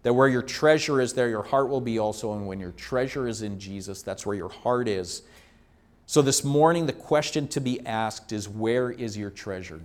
That 0.02 0.14
where 0.14 0.28
your 0.28 0.42
treasure 0.42 1.00
is, 1.00 1.12
there 1.12 1.28
your 1.28 1.42
heart 1.42 1.68
will 1.68 1.82
be 1.82 1.98
also. 1.98 2.32
And 2.32 2.46
when 2.46 2.58
your 2.58 2.72
treasure 2.72 3.28
is 3.28 3.42
in 3.42 3.58
Jesus, 3.58 4.02
that's 4.02 4.24
where 4.24 4.36
your 4.36 4.48
heart 4.48 4.88
is. 4.88 5.22
So 6.10 6.22
this 6.22 6.42
morning, 6.42 6.86
the 6.86 6.92
question 6.92 7.46
to 7.46 7.60
be 7.60 7.86
asked 7.86 8.32
is 8.32 8.48
where 8.48 8.90
is 8.90 9.16
your 9.16 9.30
treasure? 9.30 9.80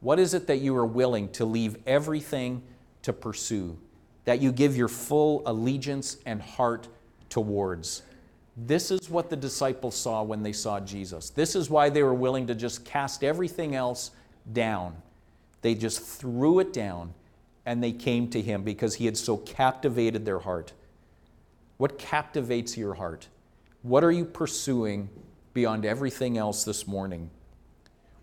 What 0.00 0.18
is 0.18 0.34
it 0.34 0.46
that 0.48 0.58
you 0.58 0.76
are 0.76 0.84
willing 0.84 1.30
to 1.30 1.46
leave 1.46 1.78
everything 1.86 2.62
to 3.00 3.14
pursue? 3.14 3.78
That 4.26 4.42
you 4.42 4.52
give 4.52 4.76
your 4.76 4.88
full 4.88 5.42
allegiance 5.46 6.18
and 6.26 6.42
heart 6.42 6.88
towards? 7.30 8.02
This 8.54 8.90
is 8.90 9.08
what 9.08 9.30
the 9.30 9.36
disciples 9.36 9.96
saw 9.96 10.22
when 10.22 10.42
they 10.42 10.52
saw 10.52 10.78
Jesus. 10.78 11.30
This 11.30 11.56
is 11.56 11.70
why 11.70 11.88
they 11.88 12.02
were 12.02 12.12
willing 12.12 12.46
to 12.48 12.54
just 12.54 12.84
cast 12.84 13.24
everything 13.24 13.74
else 13.74 14.10
down. 14.52 14.94
They 15.62 15.74
just 15.74 16.02
threw 16.02 16.58
it 16.58 16.74
down 16.74 17.14
and 17.64 17.82
they 17.82 17.92
came 17.92 18.28
to 18.28 18.42
him 18.42 18.62
because 18.62 18.96
he 18.96 19.06
had 19.06 19.16
so 19.16 19.38
captivated 19.38 20.26
their 20.26 20.40
heart. 20.40 20.74
What 21.78 21.98
captivates 21.98 22.76
your 22.76 22.92
heart? 22.92 23.28
What 23.80 24.04
are 24.04 24.12
you 24.12 24.26
pursuing 24.26 25.08
beyond 25.54 25.84
everything 25.84 26.38
else 26.38 26.64
this 26.64 26.86
morning? 26.86 27.30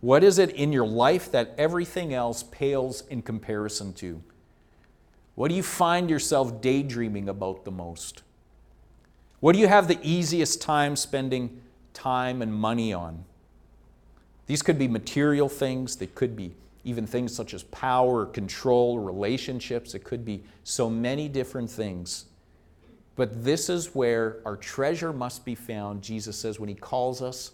What 0.02 0.24
is 0.24 0.40
it 0.40 0.52
in 0.52 0.72
your 0.72 0.88
life 0.88 1.32
that 1.32 1.54
everything 1.58 2.14
else 2.14 2.44
pales 2.44 3.04
in 3.08 3.22
comparison 3.22 3.94
to? 3.94 4.22
What 5.36 5.50
do 5.50 5.56
you 5.56 5.64
find 5.64 6.10
yourself 6.10 6.62
daydreaming 6.62 7.30
about 7.30 7.66
the 7.66 7.72
most? 7.72 8.24
What 9.40 9.54
do 9.54 9.60
you 9.60 9.68
have 9.68 9.88
the 9.88 10.00
easiest 10.02 10.62
time 10.62 10.96
spending 10.96 11.62
time 11.94 12.42
and 12.42 12.54
money 12.54 12.94
on? 12.94 13.24
These 14.48 14.62
could 14.62 14.80
be 14.80 14.88
material 14.88 15.48
things, 15.48 15.96
they 15.96 16.08
could 16.08 16.36
be 16.36 16.56
even 16.84 17.06
things 17.06 17.36
such 17.36 17.54
as 17.54 17.64
power, 17.64 18.26
control, 18.26 19.00
relationships. 19.00 19.94
It 19.94 20.04
could 20.04 20.26
be 20.26 20.44
so 20.64 20.90
many 20.90 21.28
different 21.28 21.70
things. 21.70 22.26
But 23.20 23.44
this 23.44 23.68
is 23.68 23.94
where 23.94 24.38
our 24.46 24.56
treasure 24.56 25.12
must 25.12 25.44
be 25.44 25.54
found, 25.54 26.02
Jesus 26.02 26.38
says, 26.38 26.58
when 26.58 26.70
He 26.70 26.76
calls 26.76 27.22
us. 27.22 27.52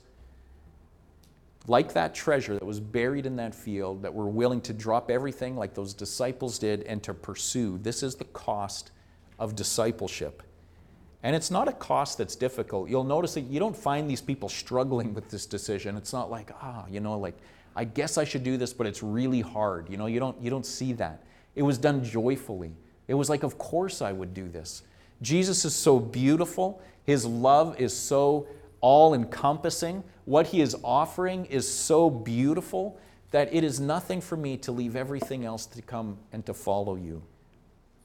Like 1.65 1.93
that 1.93 2.13
treasure 2.13 2.54
that 2.54 2.63
was 2.63 2.80
buried 2.80 3.25
in 3.25 3.36
that 3.38 3.56
field, 3.56 4.04
that 4.04 4.13
we're 4.13 4.28
willing 4.28 4.62
to 4.62 4.73
drop 4.73 5.10
everything 5.10 5.58
like 5.58 5.73
those 5.73 5.95
disciples 5.95 6.60
did 6.60 6.84
and 6.84 7.01
to 7.01 7.15
pursue. 7.15 7.80
This 7.80 8.04
is 8.04 8.13
the 8.13 8.25
cost 8.25 8.91
of 9.39 9.56
discipleship. 9.56 10.43
And 11.23 11.36
it's 11.36 11.49
not 11.49 11.67
a 11.67 11.73
cost 11.73 12.19
that's 12.19 12.36
difficult. 12.36 12.88
You'll 12.88 13.04
notice 13.04 13.34
that 13.34 13.45
you 13.45 13.60
don't 13.60 13.75
find 13.75 14.08
these 14.08 14.21
people 14.21 14.49
struggling 14.49 15.15
with 15.15 15.32
this 15.32 15.47
decision. 15.47 15.97
It's 15.97 16.13
not 16.13 16.30
like, 16.30 16.51
ah, 16.62 16.86
you 16.91 16.99
know, 16.99 17.17
like, 17.17 17.39
I 17.75 17.86
guess 17.86 18.19
I 18.19 18.23
should 18.23 18.43
do 18.43 18.56
this, 18.56 18.71
but 18.71 18.86
it's 18.86 19.01
really 19.01 19.41
hard. 19.41 19.89
You 19.89 19.97
know, 19.97 20.06
you 20.06 20.19
don't, 20.19 20.39
you 20.39 20.51
don't 20.51 20.63
see 20.63 20.93
that. 20.93 21.23
It 21.56 21.63
was 21.63 21.80
done 21.80 22.04
joyfully. 22.04 22.75
It 23.08 23.15
was 23.15 23.32
like, 23.32 23.41
of 23.41 23.58
course 23.58 24.04
I 24.04 24.12
would 24.12 24.36
do 24.36 24.47
this. 24.47 24.84
Jesus 25.21 25.65
is 25.65 25.73
so 25.73 25.99
beautiful. 25.99 26.82
His 27.04 27.25
love 27.25 27.80
is 27.80 27.95
so 27.95 28.47
all 28.82 29.13
encompassing. 29.13 30.04
What 30.25 30.47
he 30.47 30.62
is 30.62 30.75
offering 30.84 31.45
is 31.45 31.67
so 31.67 32.10
beautiful 32.10 32.99
that 33.32 33.54
it 33.54 33.63
is 33.63 33.80
nothing 33.80 34.21
for 34.21 34.38
me 34.38 34.58
to 34.58 34.71
leave 34.71 34.95
everything 34.95 35.45
else 35.45 35.65
to 35.67 35.82
come 35.82 36.17
and 36.32 36.45
to 36.45 36.54
follow 36.54 36.95
you. 36.95 37.23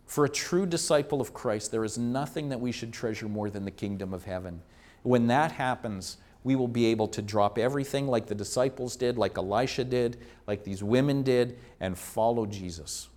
For 0.06 0.24
a 0.24 0.28
true 0.28 0.66
disciple 0.66 1.20
of 1.20 1.32
Christ, 1.32 1.70
there 1.70 1.84
is 1.84 1.96
nothing 1.96 2.48
that 2.48 2.60
we 2.60 2.72
should 2.72 2.92
treasure 2.92 3.28
more 3.28 3.48
than 3.48 3.64
the 3.64 3.70
kingdom 3.70 4.12
of 4.12 4.24
heaven. 4.24 4.60
When 5.02 5.28
that 5.28 5.52
happens, 5.52 6.16
we 6.42 6.56
will 6.56 6.68
be 6.68 6.86
able 6.86 7.06
to 7.08 7.22
drop 7.22 7.58
everything 7.58 8.08
like 8.08 8.26
the 8.26 8.34
disciples 8.34 8.96
did, 8.96 9.18
like 9.18 9.36
Elisha 9.36 9.84
did, 9.84 10.16
like 10.46 10.64
these 10.64 10.82
women 10.82 11.22
did, 11.22 11.58
and 11.78 11.96
follow 11.96 12.46
Jesus. 12.46 13.08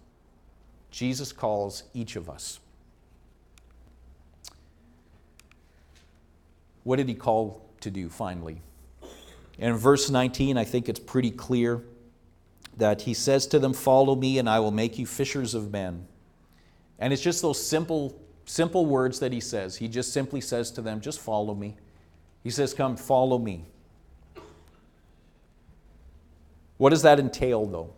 Jesus 0.91 1.31
calls 1.31 1.83
each 1.93 2.15
of 2.15 2.29
us. 2.29 2.59
What 6.83 6.97
did 6.97 7.07
he 7.07 7.15
call 7.15 7.61
to 7.81 7.89
do 7.89 8.09
finally? 8.09 8.61
And 9.59 9.73
in 9.73 9.77
verse 9.77 10.09
19, 10.09 10.57
I 10.57 10.63
think 10.63 10.89
it's 10.89 10.99
pretty 10.99 11.31
clear 11.31 11.83
that 12.77 13.01
he 13.03 13.13
says 13.13 13.45
to 13.47 13.59
them, 13.59 13.73
Follow 13.73 14.15
me, 14.15 14.39
and 14.39 14.49
I 14.49 14.59
will 14.59 14.71
make 14.71 14.97
you 14.97 15.05
fishers 15.05 15.53
of 15.53 15.71
men. 15.71 16.07
And 16.99 17.13
it's 17.13 17.21
just 17.21 17.41
those 17.41 17.63
simple, 17.63 18.19
simple 18.45 18.85
words 18.85 19.19
that 19.19 19.31
he 19.31 19.39
says. 19.39 19.77
He 19.77 19.87
just 19.87 20.11
simply 20.11 20.41
says 20.41 20.71
to 20.71 20.81
them, 20.81 21.01
Just 21.01 21.19
follow 21.19 21.53
me. 21.53 21.75
He 22.43 22.49
says, 22.49 22.73
Come, 22.73 22.97
follow 22.97 23.37
me. 23.37 23.65
What 26.77 26.89
does 26.89 27.03
that 27.03 27.19
entail, 27.19 27.65
though? 27.65 27.93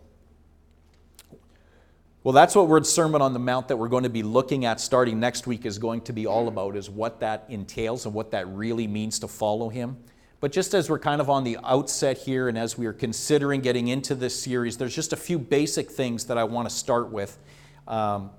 Well, 2.26 2.32
that's 2.32 2.56
what 2.56 2.66
word 2.66 2.84
Sermon 2.84 3.22
on 3.22 3.34
the 3.34 3.38
Mount 3.38 3.68
that 3.68 3.76
we're 3.76 3.86
going 3.86 4.02
to 4.02 4.08
be 4.08 4.24
looking 4.24 4.64
at 4.64 4.80
starting 4.80 5.20
next 5.20 5.46
week 5.46 5.64
is 5.64 5.78
going 5.78 6.00
to 6.00 6.12
be 6.12 6.26
all 6.26 6.48
about, 6.48 6.74
is 6.74 6.90
what 6.90 7.20
that 7.20 7.44
entails 7.48 8.04
and 8.04 8.12
what 8.12 8.32
that 8.32 8.48
really 8.48 8.88
means 8.88 9.20
to 9.20 9.28
follow 9.28 9.68
him. 9.68 9.96
But 10.40 10.50
just 10.50 10.74
as 10.74 10.90
we're 10.90 10.98
kind 10.98 11.20
of 11.20 11.30
on 11.30 11.44
the 11.44 11.56
outset 11.62 12.18
here 12.18 12.48
and 12.48 12.58
as 12.58 12.76
we 12.76 12.86
are 12.86 12.92
considering 12.92 13.60
getting 13.60 13.86
into 13.86 14.16
this 14.16 14.42
series, 14.42 14.76
there's 14.76 14.92
just 14.92 15.12
a 15.12 15.16
few 15.16 15.38
basic 15.38 15.88
things 15.88 16.24
that 16.24 16.36
I 16.36 16.42
want 16.42 16.68
to 16.68 16.74
start 16.74 17.12
with. 17.12 17.38
Um, 17.86 18.30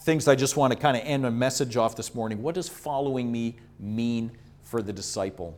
things 0.00 0.26
I 0.26 0.34
just 0.34 0.56
want 0.56 0.72
to 0.72 0.78
kind 0.80 0.96
of 0.96 1.04
end 1.04 1.24
a 1.24 1.30
message 1.30 1.76
off 1.76 1.94
this 1.94 2.16
morning. 2.16 2.42
What 2.42 2.56
does 2.56 2.68
following 2.68 3.30
me 3.30 3.54
mean 3.78 4.32
for 4.64 4.82
the 4.82 4.92
disciple? 4.92 5.56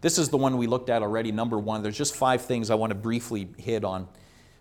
This 0.00 0.16
is 0.16 0.30
the 0.30 0.38
one 0.38 0.56
we 0.56 0.66
looked 0.66 0.88
at 0.88 1.02
already, 1.02 1.32
number 1.32 1.58
one. 1.58 1.82
There's 1.82 1.98
just 1.98 2.16
five 2.16 2.40
things 2.40 2.70
I 2.70 2.76
want 2.76 2.92
to 2.92 2.94
briefly 2.94 3.46
hit 3.58 3.84
on. 3.84 4.08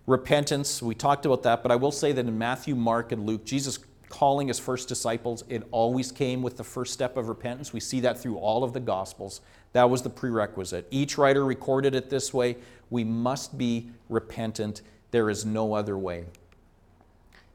Repentance, 0.08 0.82
we 0.82 0.96
talked 0.96 1.26
about 1.26 1.44
that, 1.44 1.62
but 1.62 1.72
I 1.72 1.76
will 1.76 1.92
say 1.92 2.14
that 2.14 2.26
in 2.26 2.38
Matthew, 2.38 2.76
Mark, 2.76 3.12
and 3.12 3.26
Luke, 3.26 3.46
Jesus 3.46 3.78
calling 4.08 4.48
his 4.48 4.58
first 4.58 4.88
disciples, 4.88 5.44
it 5.50 5.64
always 5.70 6.14
came 6.14 6.42
with 6.42 6.56
the 6.56 6.64
first 6.64 6.94
step 6.94 7.18
of 7.18 7.28
repentance. 7.28 7.74
We 7.74 7.82
see 7.82 8.00
that 8.00 8.18
through 8.18 8.38
all 8.38 8.64
of 8.64 8.72
the 8.72 8.80
Gospels. 8.80 9.42
That 9.74 9.90
was 9.90 10.02
the 10.02 10.10
prerequisite. 10.10 10.88
Each 10.92 11.18
writer 11.18 11.44
recorded 11.44 11.94
it 11.94 12.10
this 12.10 12.34
way 12.34 12.56
we 12.90 13.04
must 13.04 13.58
be 13.58 13.90
repentant. 14.08 14.82
There 15.12 15.30
is 15.30 15.46
no 15.46 15.74
other 15.74 15.98
way. 15.98 16.24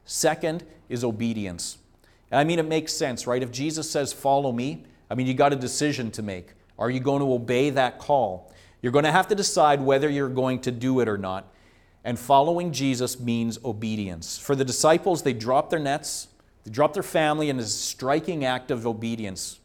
Second 0.05 0.63
is 0.89 1.03
obedience. 1.03 1.79
And 2.29 2.39
I 2.39 2.43
mean, 2.43 2.59
it 2.59 2.67
makes 2.67 2.93
sense, 2.93 3.25
right? 3.25 3.41
If 3.41 3.51
Jesus 3.51 3.89
says, 3.89 4.13
Follow 4.13 4.51
me, 4.51 4.83
I 5.09 5.15
mean, 5.15 5.25
you 5.25 5.33
got 5.33 5.53
a 5.53 5.55
decision 5.55 6.11
to 6.11 6.21
make. 6.21 6.53
Are 6.77 6.91
you 6.91 6.99
going 6.99 7.21
to 7.21 7.33
obey 7.33 7.71
that 7.71 7.97
call? 7.97 8.53
You're 8.81 8.91
going 8.91 9.05
to 9.05 9.11
have 9.11 9.27
to 9.29 9.35
decide 9.35 9.81
whether 9.81 10.09
you're 10.09 10.29
going 10.29 10.59
to 10.61 10.71
do 10.71 10.99
it 10.99 11.07
or 11.07 11.17
not. 11.17 11.52
And 12.03 12.19
following 12.19 12.71
Jesus 12.71 13.19
means 13.19 13.57
obedience. 13.63 14.37
For 14.37 14.55
the 14.55 14.65
disciples, 14.65 15.23
they 15.23 15.33
dropped 15.33 15.69
their 15.69 15.79
nets, 15.79 16.27
they 16.63 16.71
dropped 16.71 16.95
their 16.95 17.03
family 17.03 17.49
in 17.49 17.59
a 17.59 17.63
striking 17.63 18.45
act 18.45 18.71
of 18.71 18.85
obedience. 18.85 19.59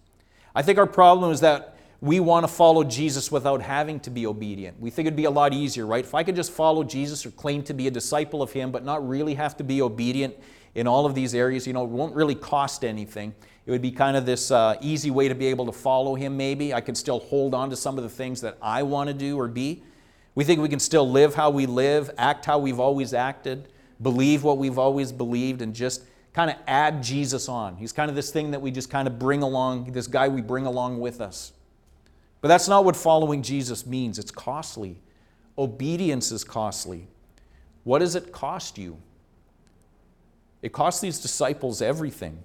I 0.55 0.63
think 0.63 0.79
our 0.79 0.87
problem 0.87 1.33
is 1.33 1.41
that 1.41 1.77
we 2.01 2.21
want 2.21 2.45
to 2.45 2.49
follow 2.53 2.85
Jesus 2.85 3.33
without 3.33 3.61
having 3.61 3.99
to 4.01 4.11
be 4.11 4.27
obedient. 4.27 4.79
We 4.81 4.91
think 4.91 5.07
it'd 5.07 5.17
be 5.17 5.25
a 5.25 5.31
lot 5.31 5.53
easier, 5.53 5.85
right? 5.85 6.05
If 6.05 6.15
I 6.15 6.23
could 6.23 6.37
just 6.37 6.53
follow 6.53 6.85
Jesus 6.85 7.27
or 7.27 7.33
claim 7.33 7.63
to 7.65 7.75
be 7.75 7.89
a 7.89 7.91
disciple 7.91 8.41
of 8.41 8.53
Him, 8.53 8.71
but 8.71 8.85
not 8.85 9.07
really 9.07 9.35
have 9.35 9.57
to 9.57 9.65
be 9.65 9.83
obedient 9.83 10.37
in 10.77 10.87
all 10.87 11.07
of 11.07 11.15
these 11.17 11.35
areas, 11.35 11.67
you 11.67 11.73
know, 11.73 11.83
it 11.83 11.91
won't 11.91 12.15
really 12.15 12.37
cost 12.37 12.85
anything. 12.85 13.35
It 13.67 13.73
would 13.73 13.83
be 13.83 13.91
kind 13.91 14.17
of 14.17 14.27
this 14.27 14.53
uh, 14.53 14.77
easy 14.81 15.11
way 15.11 15.29
to 15.29 15.35
be 15.35 15.47
able 15.47 15.67
to 15.67 15.73
follow 15.73 16.15
Him, 16.15 16.37
maybe. 16.37 16.73
I 16.73 16.81
can 16.81 16.95
still 16.95 17.19
hold 17.19 17.53
on 17.53 17.69
to 17.71 17.77
some 17.77 17.99
of 17.99 18.05
the 18.05 18.11
things 18.11 18.41
that 18.43 18.57
I 18.63 18.85
want 18.85 19.09
to 19.09 19.15
do 19.15 19.39
or 19.39 19.49
be. 19.49 19.83
We 20.39 20.45
think 20.45 20.61
we 20.61 20.69
can 20.69 20.79
still 20.79 21.11
live 21.11 21.35
how 21.35 21.51
we 21.51 21.67
live, 21.67 22.13
act 22.17 22.47
how 22.47 22.61
we've 22.61 22.79
always 22.79 23.13
acted, 23.13 23.71
believe 24.01 24.45
what 24.45 24.57
we've 24.57 24.79
always 24.79 25.11
believed, 25.11 25.63
and 25.63 25.75
just 25.75 26.05
kind 26.33 26.49
of 26.49 26.55
add 26.69 27.03
Jesus 27.03 27.49
on. 27.49 27.75
He's 27.75 27.91
kind 27.91 28.09
of 28.09 28.15
this 28.15 28.31
thing 28.31 28.53
that 28.53 28.63
we 28.63 28.71
just 28.71 28.89
kind 28.89 29.09
of 29.09 29.19
bring 29.19 29.43
along, 29.43 29.91
this 29.91 30.07
guy 30.07 30.29
we 30.29 30.41
bring 30.41 30.65
along 30.65 31.01
with 31.01 31.21
us. 31.21 31.55
But 32.41 32.47
that's 32.47 32.69
not 32.69 32.85
what 32.85 32.95
following 32.95 33.43
Jesus 33.43 33.85
means. 33.85 34.17
It's 34.17 34.31
costly. 34.31 35.01
Obedience 35.59 36.31
is 36.31 36.45
costly. 36.45 37.09
What 37.83 37.99
does 37.99 38.15
it 38.15 38.31
cost 38.31 38.79
you? 38.79 38.97
It 40.63 40.73
cost 40.73 41.03
these 41.03 41.19
disciples 41.19 41.83
everything. 41.83 42.39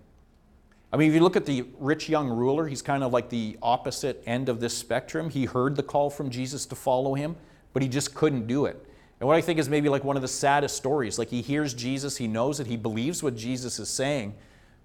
I 0.91 0.97
mean, 0.97 1.09
if 1.09 1.13
you 1.13 1.21
look 1.21 1.35
at 1.35 1.45
the 1.45 1.67
rich 1.77 2.09
young 2.09 2.27
ruler, 2.27 2.67
he's 2.67 2.81
kind 2.81 3.03
of 3.03 3.13
like 3.13 3.29
the 3.29 3.55
opposite 3.61 4.23
end 4.25 4.49
of 4.49 4.59
this 4.59 4.75
spectrum. 4.75 5.29
He 5.29 5.45
heard 5.45 5.75
the 5.75 5.83
call 5.83 6.09
from 6.09 6.31
Jesus 6.31 6.65
to 6.65 6.75
follow 6.75 7.13
him, 7.13 7.35
but 7.73 7.81
he 7.81 7.89
just 7.89 8.15
couldn't 8.15 8.47
do 8.47 8.65
it. 8.65 8.85
And 9.19 9.27
what 9.27 9.35
I 9.35 9.41
think 9.41 9.59
is 9.59 9.69
maybe 9.69 9.89
like 9.89 10.03
one 10.03 10.15
of 10.15 10.21
the 10.21 10.27
saddest 10.27 10.75
stories. 10.75 11.17
Like 11.17 11.29
he 11.29 11.41
hears 11.41 11.73
Jesus, 11.73 12.17
he 12.17 12.27
knows 12.27 12.59
it, 12.59 12.67
he 12.67 12.77
believes 12.77 13.23
what 13.23 13.35
Jesus 13.35 13.79
is 13.79 13.89
saying, 13.89 14.35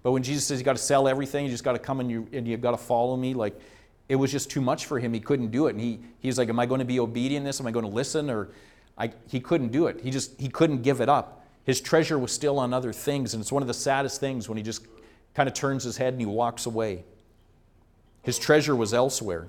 but 0.01 0.11
when 0.11 0.23
Jesus 0.23 0.45
says 0.45 0.59
you 0.59 0.65
got 0.65 0.77
to 0.77 0.81
sell 0.81 1.07
everything, 1.07 1.45
you 1.45 1.51
just 1.51 1.63
got 1.63 1.73
to 1.73 1.79
come 1.79 1.99
and, 1.99 2.09
you, 2.09 2.27
and 2.31 2.47
you've 2.47 2.61
got 2.61 2.71
to 2.71 2.77
follow 2.77 3.17
me, 3.17 3.33
like 3.33 3.59
it 4.07 4.15
was 4.15 4.31
just 4.31 4.49
too 4.49 4.61
much 4.61 4.85
for 4.85 4.99
him. 4.99 5.13
He 5.13 5.19
couldn't 5.19 5.51
do 5.51 5.67
it. 5.67 5.71
And 5.71 5.81
he, 5.81 5.99
he's 6.19 6.37
like, 6.37 6.49
Am 6.49 6.59
I 6.59 6.65
going 6.65 6.79
to 6.79 6.85
be 6.85 6.99
obedient 6.99 7.45
this? 7.45 7.59
Am 7.59 7.67
I 7.67 7.71
going 7.71 7.85
to 7.85 7.91
listen? 7.91 8.29
Or 8.29 8.49
I, 8.97 9.11
he 9.27 9.39
couldn't 9.39 9.71
do 9.71 9.87
it. 9.87 10.01
He 10.01 10.09
just 10.09 10.39
he 10.39 10.49
couldn't 10.49 10.81
give 10.81 10.99
it 10.99 11.07
up. 11.07 11.45
His 11.63 11.79
treasure 11.79 12.17
was 12.17 12.31
still 12.31 12.57
on 12.57 12.73
other 12.73 12.91
things. 12.91 13.33
And 13.33 13.41
it's 13.41 13.51
one 13.51 13.61
of 13.61 13.67
the 13.67 13.73
saddest 13.73 14.19
things 14.19 14.49
when 14.49 14.57
he 14.57 14.63
just 14.63 14.85
kind 15.35 15.47
of 15.47 15.53
turns 15.53 15.83
his 15.83 15.97
head 15.97 16.13
and 16.13 16.19
he 16.19 16.25
walks 16.25 16.65
away. 16.65 17.03
His 18.23 18.39
treasure 18.39 18.75
was 18.75 18.93
elsewhere. 18.93 19.47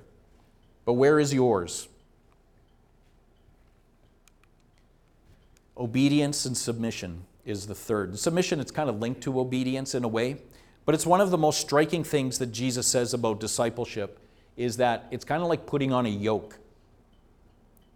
But 0.85 0.93
where 0.93 1.19
is 1.19 1.33
yours? 1.33 1.87
Obedience 5.81 6.45
and 6.45 6.55
submission 6.55 7.25
is 7.43 7.65
the 7.65 7.73
third. 7.73 8.17
Submission, 8.19 8.59
it's 8.59 8.69
kind 8.69 8.87
of 8.87 8.99
linked 8.99 9.21
to 9.21 9.39
obedience 9.39 9.95
in 9.95 10.03
a 10.03 10.07
way, 10.07 10.37
but 10.85 10.93
it's 10.93 11.07
one 11.07 11.19
of 11.19 11.31
the 11.31 11.39
most 11.39 11.59
striking 11.59 12.03
things 12.03 12.37
that 12.37 12.51
Jesus 12.51 12.85
says 12.85 13.15
about 13.15 13.39
discipleship 13.39 14.19
is 14.55 14.77
that 14.77 15.07
it's 15.09 15.25
kind 15.25 15.41
of 15.41 15.49
like 15.49 15.65
putting 15.65 15.91
on 15.91 16.05
a 16.05 16.09
yoke. 16.09 16.59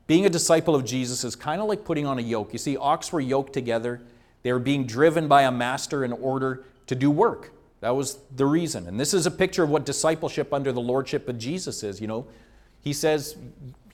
Being 0.08 0.26
a 0.26 0.32
disciple 0.32 0.74
of 0.74 0.84
Jesus 0.84 1.24
is 1.24 1.36
kind 1.36 1.62
of 1.62 1.68
like 1.68 1.86
putting 1.86 2.08
on 2.08 2.18
a 2.18 2.24
yoke. 2.24 2.54
You 2.54 2.58
see, 2.58 2.76
ox 2.76 3.14
were 3.14 3.22
yoked 3.22 3.54
together. 3.54 4.02
They 4.42 4.52
were 4.52 4.58
being 4.58 4.88
driven 4.88 5.28
by 5.28 5.44
a 5.44 5.52
master 5.52 6.04
in 6.04 6.12
order 6.12 6.64
to 6.88 6.96
do 6.96 7.12
work. 7.12 7.52
That 7.82 7.92
was 7.92 8.18
the 8.36 8.48
reason. 8.48 8.88
And 8.88 9.00
this 9.00 9.14
is 9.14 9.28
a 9.28 9.32
picture 9.32 9.62
of 9.62 9.70
what 9.70 9.86
discipleship 9.86 10.52
under 10.52 10.72
the 10.72 10.82
lordship 10.82 11.30
of 11.30 11.38
Jesus 11.38 11.84
is. 11.84 12.02
You 12.02 12.08
know, 12.08 12.26
he 12.82 12.94
says, 12.94 13.36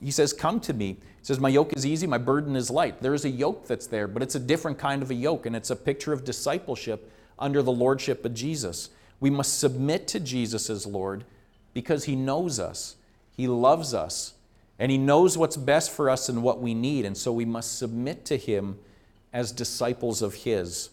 he 0.02 0.12
says, 0.12 0.32
Come 0.32 0.62
to 0.62 0.74
me. 0.74 0.96
Says, 1.24 1.40
My 1.40 1.50
yoke 1.50 1.74
is 1.74 1.86
easy, 1.86 2.08
my 2.08 2.18
burden 2.18 2.56
is 2.56 2.70
light. 2.70 3.02
There 3.02 3.14
is 3.14 3.26
a 3.26 3.30
yoke 3.30 3.68
that's 3.68 3.88
there, 3.88 4.08
but 4.08 4.24
it's 4.24 4.36
a 4.36 4.40
different 4.40 4.78
kind 4.80 5.02
of 5.02 5.12
a 5.12 5.16
yoke, 5.16 5.46
and 5.46 5.56
it's 5.56 5.70
a 5.70 5.76
picture 5.76 6.14
of 6.14 6.24
discipleship 6.24 7.12
under 7.38 7.62
the 7.62 7.72
lordship 7.72 8.26
of 8.26 8.34
Jesus. 8.34 8.90
We 9.20 9.30
must 9.30 9.60
submit 9.60 10.08
to 10.10 10.20
Jesus 10.20 10.70
as 10.70 10.86
Lord 10.86 11.26
because 11.74 12.06
He 12.06 12.16
knows 12.16 12.60
us, 12.60 12.96
He 13.36 13.48
loves 13.48 13.94
us, 13.94 14.34
and 14.80 14.92
He 14.92 14.98
knows 14.98 15.38
what's 15.38 15.58
best 15.58 15.92
for 15.92 16.10
us 16.10 16.28
and 16.28 16.42
what 16.42 16.60
we 16.60 16.74
need. 16.74 17.06
And 17.06 17.16
so 17.16 17.32
we 17.32 17.46
must 17.46 17.78
submit 17.78 18.26
to 18.26 18.38
Him 18.38 18.80
as 19.32 19.52
disciples 19.52 20.22
of 20.22 20.34
His. 20.34 20.90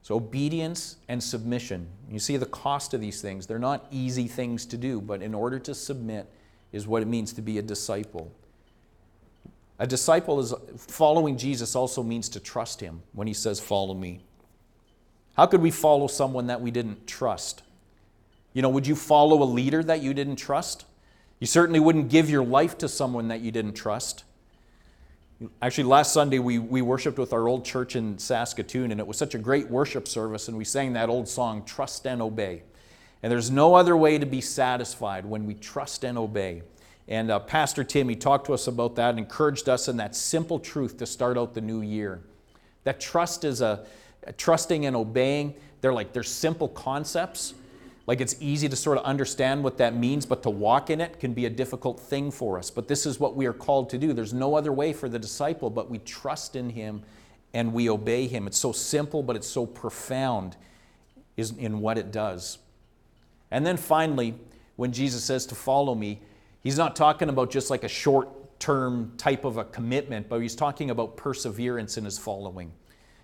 So, 0.00 0.16
obedience 0.16 0.96
and 1.08 1.22
submission. 1.22 1.86
You 2.10 2.18
see 2.18 2.38
the 2.38 2.46
cost 2.46 2.94
of 2.94 3.00
these 3.02 3.20
things. 3.20 3.46
They're 3.46 3.58
not 3.58 3.86
easy 3.90 4.26
things 4.26 4.64
to 4.66 4.78
do, 4.78 5.02
but 5.02 5.20
in 5.20 5.34
order 5.34 5.58
to 5.58 5.74
submit 5.74 6.26
is 6.72 6.86
what 6.86 7.02
it 7.02 7.08
means 7.08 7.34
to 7.34 7.42
be 7.42 7.58
a 7.58 7.62
disciple. 7.62 8.32
A 9.78 9.86
disciple 9.86 10.40
is 10.40 10.52
following 10.76 11.36
Jesus 11.36 11.76
also 11.76 12.02
means 12.02 12.28
to 12.30 12.40
trust 12.40 12.80
him 12.80 13.02
when 13.12 13.26
he 13.26 13.34
says, 13.34 13.60
Follow 13.60 13.94
me. 13.94 14.20
How 15.36 15.46
could 15.46 15.60
we 15.60 15.70
follow 15.70 16.08
someone 16.08 16.48
that 16.48 16.60
we 16.60 16.70
didn't 16.72 17.06
trust? 17.06 17.62
You 18.54 18.62
know, 18.62 18.68
would 18.70 18.88
you 18.88 18.96
follow 18.96 19.42
a 19.42 19.44
leader 19.44 19.84
that 19.84 20.02
you 20.02 20.12
didn't 20.14 20.36
trust? 20.36 20.84
You 21.38 21.46
certainly 21.46 21.78
wouldn't 21.78 22.08
give 22.08 22.28
your 22.28 22.44
life 22.44 22.76
to 22.78 22.88
someone 22.88 23.28
that 23.28 23.40
you 23.40 23.52
didn't 23.52 23.74
trust. 23.74 24.24
Actually, 25.62 25.84
last 25.84 26.12
Sunday 26.12 26.40
we, 26.40 26.58
we 26.58 26.82
worshiped 26.82 27.16
with 27.16 27.32
our 27.32 27.46
old 27.46 27.64
church 27.64 27.94
in 27.94 28.18
Saskatoon, 28.18 28.90
and 28.90 29.00
it 29.00 29.06
was 29.06 29.16
such 29.16 29.36
a 29.36 29.38
great 29.38 29.70
worship 29.70 30.08
service, 30.08 30.48
and 30.48 30.58
we 30.58 30.64
sang 30.64 30.94
that 30.94 31.08
old 31.08 31.28
song, 31.28 31.64
Trust 31.64 32.04
and 32.08 32.20
Obey. 32.20 32.64
And 33.22 33.30
there's 33.30 33.50
no 33.50 33.76
other 33.76 33.96
way 33.96 34.18
to 34.18 34.26
be 34.26 34.40
satisfied 34.40 35.24
when 35.24 35.46
we 35.46 35.54
trust 35.54 36.04
and 36.04 36.18
obey. 36.18 36.62
And 37.08 37.30
uh, 37.30 37.38
Pastor 37.40 37.84
Tim, 37.84 38.08
he 38.08 38.16
talked 38.16 38.46
to 38.46 38.54
us 38.54 38.66
about 38.66 38.94
that 38.96 39.10
and 39.10 39.18
encouraged 39.18 39.68
us 39.68 39.88
in 39.88 39.96
that 39.96 40.14
simple 40.14 40.58
truth 40.58 40.98
to 40.98 41.06
start 41.06 41.38
out 41.38 41.54
the 41.54 41.60
new 41.62 41.80
year. 41.80 42.20
That 42.84 43.00
trust 43.00 43.44
is 43.44 43.62
a, 43.62 43.86
a 44.24 44.32
trusting 44.34 44.84
and 44.84 44.94
obeying. 44.94 45.54
They're 45.80 45.94
like, 45.94 46.12
they're 46.12 46.22
simple 46.22 46.68
concepts, 46.68 47.54
like 48.06 48.20
it's 48.20 48.36
easy 48.40 48.68
to 48.68 48.76
sort 48.76 48.98
of 48.98 49.04
understand 49.04 49.62
what 49.62 49.78
that 49.78 49.94
means, 49.94 50.26
but 50.26 50.42
to 50.42 50.50
walk 50.50 50.90
in 50.90 51.00
it 51.00 51.20
can 51.20 51.34
be 51.34 51.46
a 51.46 51.50
difficult 51.50 52.00
thing 52.00 52.30
for 52.30 52.58
us. 52.58 52.70
But 52.70 52.88
this 52.88 53.06
is 53.06 53.20
what 53.20 53.36
we 53.36 53.46
are 53.46 53.52
called 53.52 53.90
to 53.90 53.98
do. 53.98 54.12
There's 54.12 54.32
no 54.32 54.54
other 54.54 54.72
way 54.72 54.92
for 54.92 55.08
the 55.08 55.18
disciple, 55.18 55.70
but 55.70 55.90
we 55.90 55.98
trust 55.98 56.56
in 56.56 56.70
him 56.70 57.02
and 57.54 57.72
we 57.72 57.88
obey 57.88 58.26
him. 58.26 58.46
It's 58.46 58.58
so 58.58 58.72
simple, 58.72 59.22
but 59.22 59.36
it's 59.36 59.46
so 59.46 59.66
profound 59.66 60.56
in 61.36 61.80
what 61.80 61.96
it 61.98 62.10
does. 62.10 62.58
And 63.50 63.64
then 63.64 63.76
finally, 63.76 64.34
when 64.76 64.92
Jesus 64.92 65.24
says 65.24 65.46
to 65.46 65.54
follow 65.54 65.94
me, 65.94 66.20
He's 66.62 66.76
not 66.76 66.96
talking 66.96 67.28
about 67.28 67.50
just 67.50 67.70
like 67.70 67.84
a 67.84 67.88
short 67.88 68.28
term 68.60 69.12
type 69.16 69.44
of 69.44 69.56
a 69.56 69.64
commitment, 69.64 70.28
but 70.28 70.40
he's 70.40 70.56
talking 70.56 70.90
about 70.90 71.16
perseverance 71.16 71.96
in 71.96 72.04
his 72.04 72.18
following. 72.18 72.72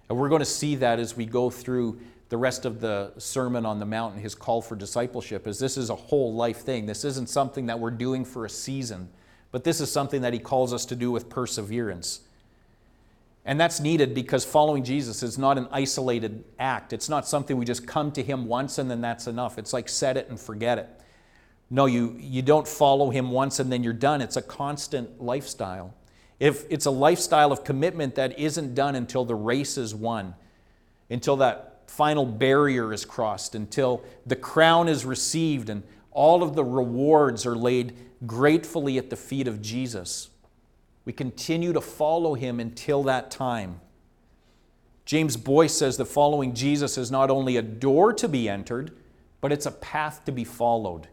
And 0.08 0.18
we're 0.18 0.28
going 0.28 0.40
to 0.40 0.46
see 0.46 0.76
that 0.76 0.98
as 0.98 1.16
we 1.16 1.26
go 1.26 1.50
through 1.50 2.00
the 2.28 2.36
rest 2.36 2.64
of 2.64 2.80
the 2.80 3.12
Sermon 3.18 3.66
on 3.66 3.78
the 3.78 3.86
Mount 3.86 4.14
and 4.14 4.22
his 4.22 4.34
call 4.34 4.62
for 4.62 4.76
discipleship, 4.76 5.46
as 5.46 5.58
this 5.58 5.76
is 5.76 5.90
a 5.90 5.94
whole 5.94 6.34
life 6.34 6.58
thing. 6.58 6.86
This 6.86 7.04
isn't 7.04 7.28
something 7.28 7.66
that 7.66 7.78
we're 7.78 7.90
doing 7.90 8.24
for 8.24 8.44
a 8.44 8.50
season, 8.50 9.08
but 9.50 9.64
this 9.64 9.80
is 9.80 9.90
something 9.90 10.22
that 10.22 10.32
he 10.32 10.38
calls 10.38 10.72
us 10.72 10.84
to 10.86 10.96
do 10.96 11.10
with 11.10 11.28
perseverance. 11.28 12.20
And 13.44 13.60
that's 13.60 13.78
needed 13.78 14.14
because 14.14 14.44
following 14.44 14.84
Jesus 14.84 15.22
is 15.22 15.36
not 15.36 15.58
an 15.58 15.68
isolated 15.70 16.44
act. 16.58 16.92
It's 16.92 17.10
not 17.10 17.28
something 17.28 17.58
we 17.58 17.66
just 17.66 17.86
come 17.86 18.10
to 18.12 18.22
him 18.22 18.46
once 18.46 18.78
and 18.78 18.90
then 18.90 19.02
that's 19.02 19.26
enough. 19.26 19.58
It's 19.58 19.72
like 19.72 19.88
set 19.88 20.16
it 20.16 20.28
and 20.30 20.40
forget 20.40 20.78
it. 20.78 20.88
No, 21.70 21.86
you, 21.86 22.16
you 22.18 22.42
don't 22.42 22.68
follow 22.68 23.10
him 23.10 23.30
once 23.30 23.58
and 23.58 23.70
then 23.72 23.82
you're 23.82 23.92
done. 23.92 24.20
It's 24.20 24.36
a 24.36 24.42
constant 24.42 25.22
lifestyle. 25.22 25.94
If 26.38 26.64
it's 26.70 26.86
a 26.86 26.90
lifestyle 26.90 27.52
of 27.52 27.64
commitment 27.64 28.14
that 28.16 28.38
isn't 28.38 28.74
done 28.74 28.94
until 28.94 29.24
the 29.24 29.34
race 29.34 29.78
is 29.78 29.94
won, 29.94 30.34
until 31.10 31.36
that 31.36 31.82
final 31.86 32.26
barrier 32.26 32.92
is 32.92 33.04
crossed, 33.04 33.54
until 33.54 34.02
the 34.26 34.36
crown 34.36 34.88
is 34.88 35.04
received 35.04 35.68
and 35.68 35.82
all 36.10 36.42
of 36.42 36.54
the 36.54 36.64
rewards 36.64 37.46
are 37.46 37.56
laid 37.56 37.94
gratefully 38.26 38.98
at 38.98 39.10
the 39.10 39.16
feet 39.16 39.48
of 39.48 39.60
Jesus. 39.60 40.30
We 41.04 41.12
continue 41.12 41.72
to 41.72 41.80
follow 41.80 42.34
him 42.34 42.60
until 42.60 43.02
that 43.04 43.30
time. 43.30 43.80
James 45.04 45.36
Boice 45.36 45.76
says 45.76 45.98
that 45.98 46.06
following 46.06 46.54
Jesus 46.54 46.96
is 46.96 47.10
not 47.10 47.30
only 47.30 47.56
a 47.56 47.62
door 47.62 48.12
to 48.14 48.28
be 48.28 48.48
entered, 48.48 48.96
but 49.40 49.52
it's 49.52 49.66
a 49.66 49.70
path 49.70 50.24
to 50.24 50.32
be 50.32 50.44
followed. 50.44 51.08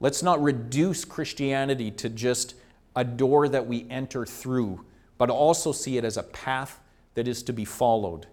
Let's 0.00 0.22
not 0.22 0.42
reduce 0.42 1.04
Christianity 1.04 1.90
to 1.92 2.08
just 2.08 2.54
a 2.94 3.04
door 3.04 3.48
that 3.48 3.66
we 3.66 3.86
enter 3.90 4.26
through, 4.26 4.84
but 5.18 5.30
also 5.30 5.72
see 5.72 5.96
it 5.96 6.04
as 6.04 6.16
a 6.16 6.22
path 6.22 6.80
that 7.14 7.26
is 7.26 7.42
to 7.44 7.52
be 7.52 7.64
followed. 7.64 8.26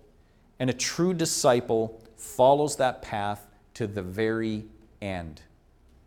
And 0.60 0.70
a 0.70 0.74
true 0.74 1.14
disciple 1.14 2.02
follows 2.18 2.76
that 2.78 3.02
path 3.02 3.48
to 3.76 3.88
the 3.88 4.02
very 4.02 4.66
end. 5.02 5.42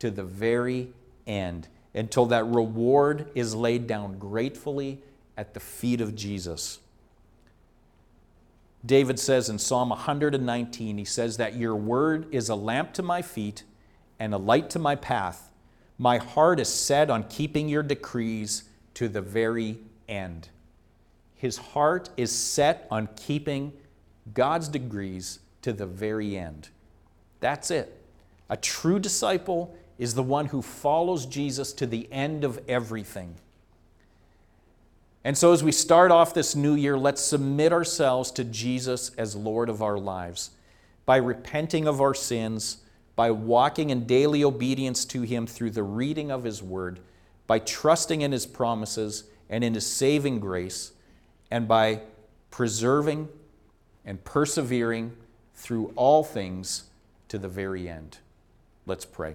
To 0.01 0.11
the 0.11 0.25
very 0.25 0.89
end. 1.27 1.69
Until 1.95 2.27
that 2.27 2.45
reward 2.47 3.31
is 3.35 3.55
laid 3.55 3.87
down 3.87 4.19
gratefully 4.19 5.01
at 5.37 5.55
the 5.55 5.61
feet 5.61 6.01
of 6.01 6.15
Jesus. 6.15 6.81
David 8.85 9.19
says 9.19 9.49
in 9.49 9.59
Psalm 9.59 9.89
119, 9.89 10.99
he 10.99 11.05
says 11.05 11.39
that 11.39 11.57
your 11.57 11.75
word 11.75 12.27
is 12.33 12.49
a 12.49 12.55
lamp 12.55 12.93
to 12.95 13.03
my 13.03 13.21
feet 13.21 13.65
and 14.19 14.33
a 14.33 14.39
light 14.39 14.71
to 14.71 14.79
my 14.79 14.95
path. 14.95 15.46
My 15.99 16.19
heart 16.19 16.61
is 16.61 16.69
set 16.73 17.11
on 17.11 17.25
keeping 17.25 17.69
your 17.69 17.83
decrees 17.83 18.65
to 18.95 19.09
the 19.09 19.23
very 19.23 19.79
end. 20.09 20.49
His 21.35 21.57
heart 21.59 22.11
is 22.17 22.33
set 22.33 22.87
on 22.91 23.09
keeping 23.17 23.73
God's 24.35 24.69
degrees 24.69 25.39
to 25.63 25.73
the 25.73 25.87
very 25.87 26.37
end. 26.37 26.69
That's 27.41 27.71
it. 27.71 28.03
A 28.49 28.57
true 28.57 28.99
disciple 28.99 29.77
is 29.99 30.15
the 30.15 30.23
one 30.23 30.47
who 30.47 30.63
follows 30.63 31.27
Jesus 31.27 31.73
to 31.75 31.87
the 31.87 32.11
end 32.13 32.45
of 32.45 32.61
everything. 32.69 33.35
And 35.25 35.37
so, 35.37 35.53
as 35.53 35.65
we 35.65 35.73
start 35.73 36.13
off 36.13 36.35
this 36.35 36.55
new 36.55 36.75
year, 36.75 36.97
let's 36.97 37.21
submit 37.21 37.73
ourselves 37.73 38.31
to 38.33 38.45
Jesus 38.45 39.11
as 39.19 39.35
Lord 39.35 39.69
of 39.69 39.83
our 39.83 39.99
lives 39.99 40.51
by 41.05 41.17
repenting 41.17 41.89
of 41.89 42.01
our 42.01 42.15
sins, 42.15 42.79
by 43.17 43.31
walking 43.31 43.91
in 43.91 44.07
daily 44.07 44.45
obedience 44.45 45.05
to 45.07 45.23
Him 45.23 45.47
through 45.47 45.71
the 45.71 45.83
reading 45.83 46.31
of 46.31 46.45
His 46.45 46.63
Word, 46.63 47.01
by 47.47 47.59
trusting 47.59 48.21
in 48.21 48.31
His 48.31 48.47
promises 48.47 49.25
and 49.49 49.65
in 49.65 49.75
His 49.75 49.87
saving 49.87 50.39
grace, 50.39 50.93
and 51.51 51.67
by 51.67 52.03
preserving 52.51 53.29
and 54.05 54.23
persevering 54.23 55.17
through 55.55 55.93
all 55.97 56.23
things 56.23 56.85
to 57.29 57.39
the 57.39 57.49
very 57.49 57.89
end. 57.89 58.19
Let's 58.85 59.05
pray. 59.05 59.35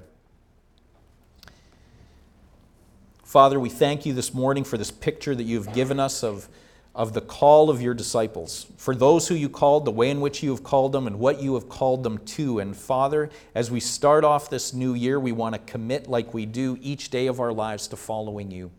Father, 3.23 3.59
we 3.59 3.69
thank 3.69 4.05
you 4.05 4.13
this 4.13 4.33
morning 4.33 4.63
for 4.63 4.77
this 4.77 4.91
picture 4.91 5.33
that 5.33 5.43
you've 5.43 5.73
given 5.73 5.99
us 5.99 6.23
of, 6.23 6.47
of 6.93 7.13
the 7.13 7.21
call 7.21 7.69
of 7.69 7.81
your 7.81 7.93
disciples, 7.93 8.67
for 8.75 8.93
those 8.93 9.27
who 9.27 9.35
you 9.35 9.47
called, 9.47 9.85
the 9.85 9.91
way 9.91 10.09
in 10.09 10.19
which 10.19 10.43
you 10.43 10.49
have 10.49 10.63
called 10.63 10.91
them, 10.91 11.07
and 11.07 11.17
what 11.17 11.41
you 11.41 11.53
have 11.53 11.69
called 11.69 12.03
them 12.03 12.17
to. 12.19 12.59
And 12.59 12.75
Father, 12.75 13.29
as 13.55 13.71
we 13.71 13.79
start 13.79 14.25
off 14.25 14.49
this 14.49 14.73
new 14.73 14.93
year, 14.93 15.17
we 15.17 15.31
want 15.31 15.55
to 15.55 15.59
commit, 15.59 16.09
like 16.09 16.33
we 16.33 16.45
do 16.45 16.77
each 16.81 17.09
day 17.09 17.27
of 17.27 17.39
our 17.39 17.53
lives, 17.53 17.87
to 17.87 17.95
following 17.95 18.51
you, 18.51 18.71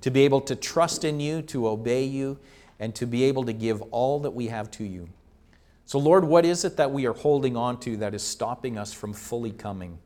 to 0.00 0.10
be 0.10 0.22
able 0.22 0.40
to 0.40 0.56
trust 0.56 1.04
in 1.04 1.20
you, 1.20 1.42
to 1.42 1.68
obey 1.68 2.02
you, 2.02 2.38
and 2.80 2.92
to 2.96 3.06
be 3.06 3.22
able 3.24 3.44
to 3.44 3.52
give 3.52 3.82
all 3.92 4.18
that 4.20 4.32
we 4.32 4.48
have 4.48 4.68
to 4.72 4.84
you. 4.84 5.08
So, 5.86 5.98
Lord, 5.98 6.24
what 6.24 6.44
is 6.44 6.64
it 6.64 6.76
that 6.76 6.90
we 6.90 7.06
are 7.06 7.12
holding 7.12 7.56
on 7.56 7.78
to 7.80 7.96
that 7.98 8.14
is 8.14 8.22
stopping 8.22 8.78
us 8.78 8.92
from 8.92 9.12
fully 9.12 9.52
coming? 9.52 9.98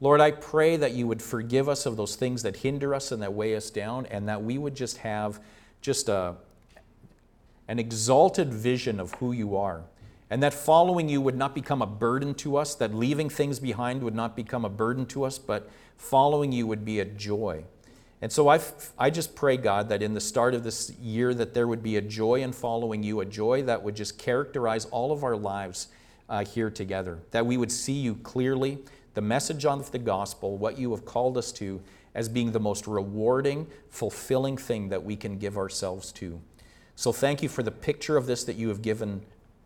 Lord, 0.00 0.20
I 0.20 0.30
pray 0.30 0.76
that 0.78 0.92
you 0.92 1.06
would 1.06 1.22
forgive 1.22 1.68
us 1.68 1.84
of 1.84 1.96
those 1.96 2.16
things 2.16 2.42
that 2.42 2.56
hinder 2.56 2.94
us 2.94 3.12
and 3.12 3.22
that 3.22 3.34
weigh 3.34 3.56
us 3.56 3.68
down, 3.68 4.06
and 4.06 4.26
that 4.28 4.42
we 4.42 4.56
would 4.56 4.74
just 4.74 4.98
have 4.98 5.38
just 5.80 6.08
a, 6.08 6.36
an 7.68 7.78
exalted 7.78 8.52
vision 8.52 9.00
of 9.00 9.14
who 9.14 9.32
you 9.32 9.56
are. 9.56 9.82
And 10.30 10.42
that 10.42 10.54
following 10.54 11.08
you 11.08 11.20
would 11.20 11.36
not 11.36 11.54
become 11.54 11.82
a 11.82 11.86
burden 11.86 12.34
to 12.36 12.56
us, 12.56 12.74
that 12.76 12.94
leaving 12.94 13.28
things 13.28 13.60
behind 13.60 14.02
would 14.02 14.14
not 14.14 14.34
become 14.34 14.64
a 14.64 14.70
burden 14.70 15.04
to 15.06 15.24
us, 15.24 15.38
but 15.38 15.70
following 15.96 16.52
you 16.52 16.66
would 16.66 16.84
be 16.84 17.00
a 17.00 17.04
joy. 17.04 17.64
And 18.22 18.30
so 18.30 18.48
I, 18.48 18.60
I 18.96 19.10
just 19.10 19.34
pray, 19.34 19.56
God, 19.56 19.88
that 19.88 20.00
in 20.00 20.14
the 20.14 20.20
start 20.20 20.54
of 20.54 20.62
this 20.62 20.92
year 21.00 21.34
that 21.34 21.54
there 21.54 21.66
would 21.66 21.82
be 21.82 21.96
a 21.96 22.00
joy 22.00 22.42
in 22.42 22.52
following 22.52 23.02
you, 23.02 23.20
a 23.20 23.26
joy 23.26 23.62
that 23.64 23.82
would 23.82 23.96
just 23.96 24.16
characterize 24.16 24.84
all 24.86 25.10
of 25.12 25.24
our 25.24 25.36
lives 25.36 25.88
uh, 26.28 26.44
here 26.44 26.70
together, 26.70 27.18
that 27.32 27.44
we 27.44 27.56
would 27.56 27.72
see 27.72 27.92
you 27.92 28.14
clearly, 28.14 28.78
the 29.14 29.20
message 29.20 29.66
of 29.66 29.90
the 29.90 29.98
gospel, 29.98 30.56
what 30.56 30.78
you 30.78 30.92
have 30.92 31.04
called 31.04 31.36
us 31.36 31.52
to, 31.52 31.80
as 32.14 32.28
being 32.28 32.52
the 32.52 32.60
most 32.60 32.86
rewarding, 32.86 33.66
fulfilling 33.90 34.56
thing 34.56 34.88
that 34.88 35.02
we 35.04 35.16
can 35.16 35.36
give 35.36 35.58
ourselves 35.58 36.12
to. 36.12 36.40
So 36.94 37.12
thank 37.12 37.42
you 37.42 37.48
for 37.48 37.62
the 37.62 37.70
picture 37.70 38.16
of 38.16 38.26
this 38.26 38.44
that 38.44 38.56
you 38.56 38.68
have 38.68 38.82
given 38.82 39.22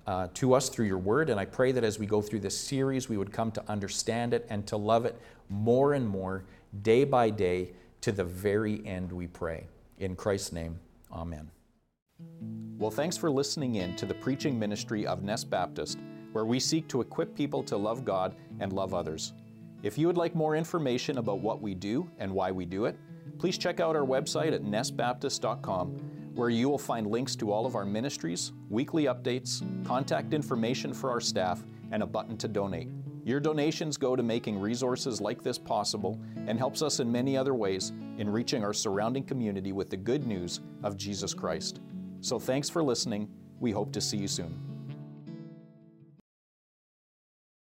uh, 0.06 0.28
to 0.34 0.54
us 0.54 0.68
through 0.68 0.86
your 0.86 0.98
word. 0.98 1.30
And 1.30 1.40
I 1.40 1.44
pray 1.44 1.72
that 1.72 1.84
as 1.84 1.98
we 1.98 2.06
go 2.06 2.22
through 2.22 2.40
this 2.40 2.56
series, 2.56 3.08
we 3.08 3.16
would 3.16 3.32
come 3.32 3.50
to 3.52 3.64
understand 3.68 4.32
it 4.32 4.46
and 4.48 4.66
to 4.68 4.76
love 4.76 5.04
it 5.04 5.20
more 5.48 5.94
and 5.94 6.06
more, 6.06 6.44
day 6.82 7.04
by 7.04 7.30
day 7.30 7.70
to 8.02 8.12
the 8.12 8.24
very 8.24 8.86
end, 8.86 9.10
we 9.10 9.26
pray. 9.26 9.66
In 9.98 10.14
Christ's 10.14 10.52
name, 10.52 10.78
amen. 11.12 11.50
Well, 12.78 12.90
thanks 12.90 13.16
for 13.16 13.30
listening 13.30 13.76
in 13.76 13.96
to 13.96 14.06
the 14.06 14.14
preaching 14.14 14.58
ministry 14.58 15.06
of 15.06 15.22
Nest 15.22 15.50
Baptist, 15.50 15.98
where 16.32 16.44
we 16.44 16.60
seek 16.60 16.86
to 16.88 17.00
equip 17.00 17.34
people 17.34 17.62
to 17.64 17.76
love 17.76 18.04
God 18.04 18.36
and 18.60 18.72
love 18.72 18.94
others. 18.94 19.32
If 19.82 19.98
you 19.98 20.06
would 20.06 20.16
like 20.16 20.34
more 20.34 20.56
information 20.56 21.18
about 21.18 21.40
what 21.40 21.60
we 21.60 21.74
do 21.74 22.08
and 22.18 22.32
why 22.32 22.50
we 22.50 22.64
do 22.64 22.84
it, 22.84 22.96
please 23.38 23.58
check 23.58 23.80
out 23.80 23.96
our 23.96 24.04
website 24.04 24.52
at 24.52 24.62
nestbaptist.com, 24.62 26.00
where 26.36 26.50
you 26.50 26.68
will 26.68 26.78
find 26.78 27.06
links 27.06 27.34
to 27.34 27.50
all 27.50 27.64
of 27.64 27.74
our 27.74 27.86
ministries, 27.86 28.52
weekly 28.68 29.04
updates, 29.04 29.64
contact 29.86 30.34
information 30.34 30.92
for 30.92 31.10
our 31.10 31.20
staff, 31.20 31.64
and 31.90 32.02
a 32.02 32.06
button 32.06 32.36
to 32.36 32.46
donate. 32.46 32.88
Your 33.24 33.40
donations 33.40 33.96
go 33.96 34.14
to 34.14 34.22
making 34.22 34.60
resources 34.60 35.20
like 35.20 35.42
this 35.42 35.58
possible 35.58 36.20
and 36.46 36.58
helps 36.58 36.82
us 36.82 37.00
in 37.00 37.10
many 37.10 37.36
other 37.36 37.54
ways 37.54 37.90
in 38.18 38.28
reaching 38.28 38.62
our 38.62 38.74
surrounding 38.74 39.24
community 39.24 39.72
with 39.72 39.88
the 39.90 39.96
good 39.96 40.26
news 40.26 40.60
of 40.84 40.96
Jesus 40.96 41.32
Christ. 41.34 41.80
So 42.20 42.38
thanks 42.38 42.68
for 42.68 42.82
listening. 42.82 43.28
We 43.58 43.72
hope 43.72 43.92
to 43.94 44.00
see 44.00 44.18
you 44.18 44.28
soon. 44.28 44.75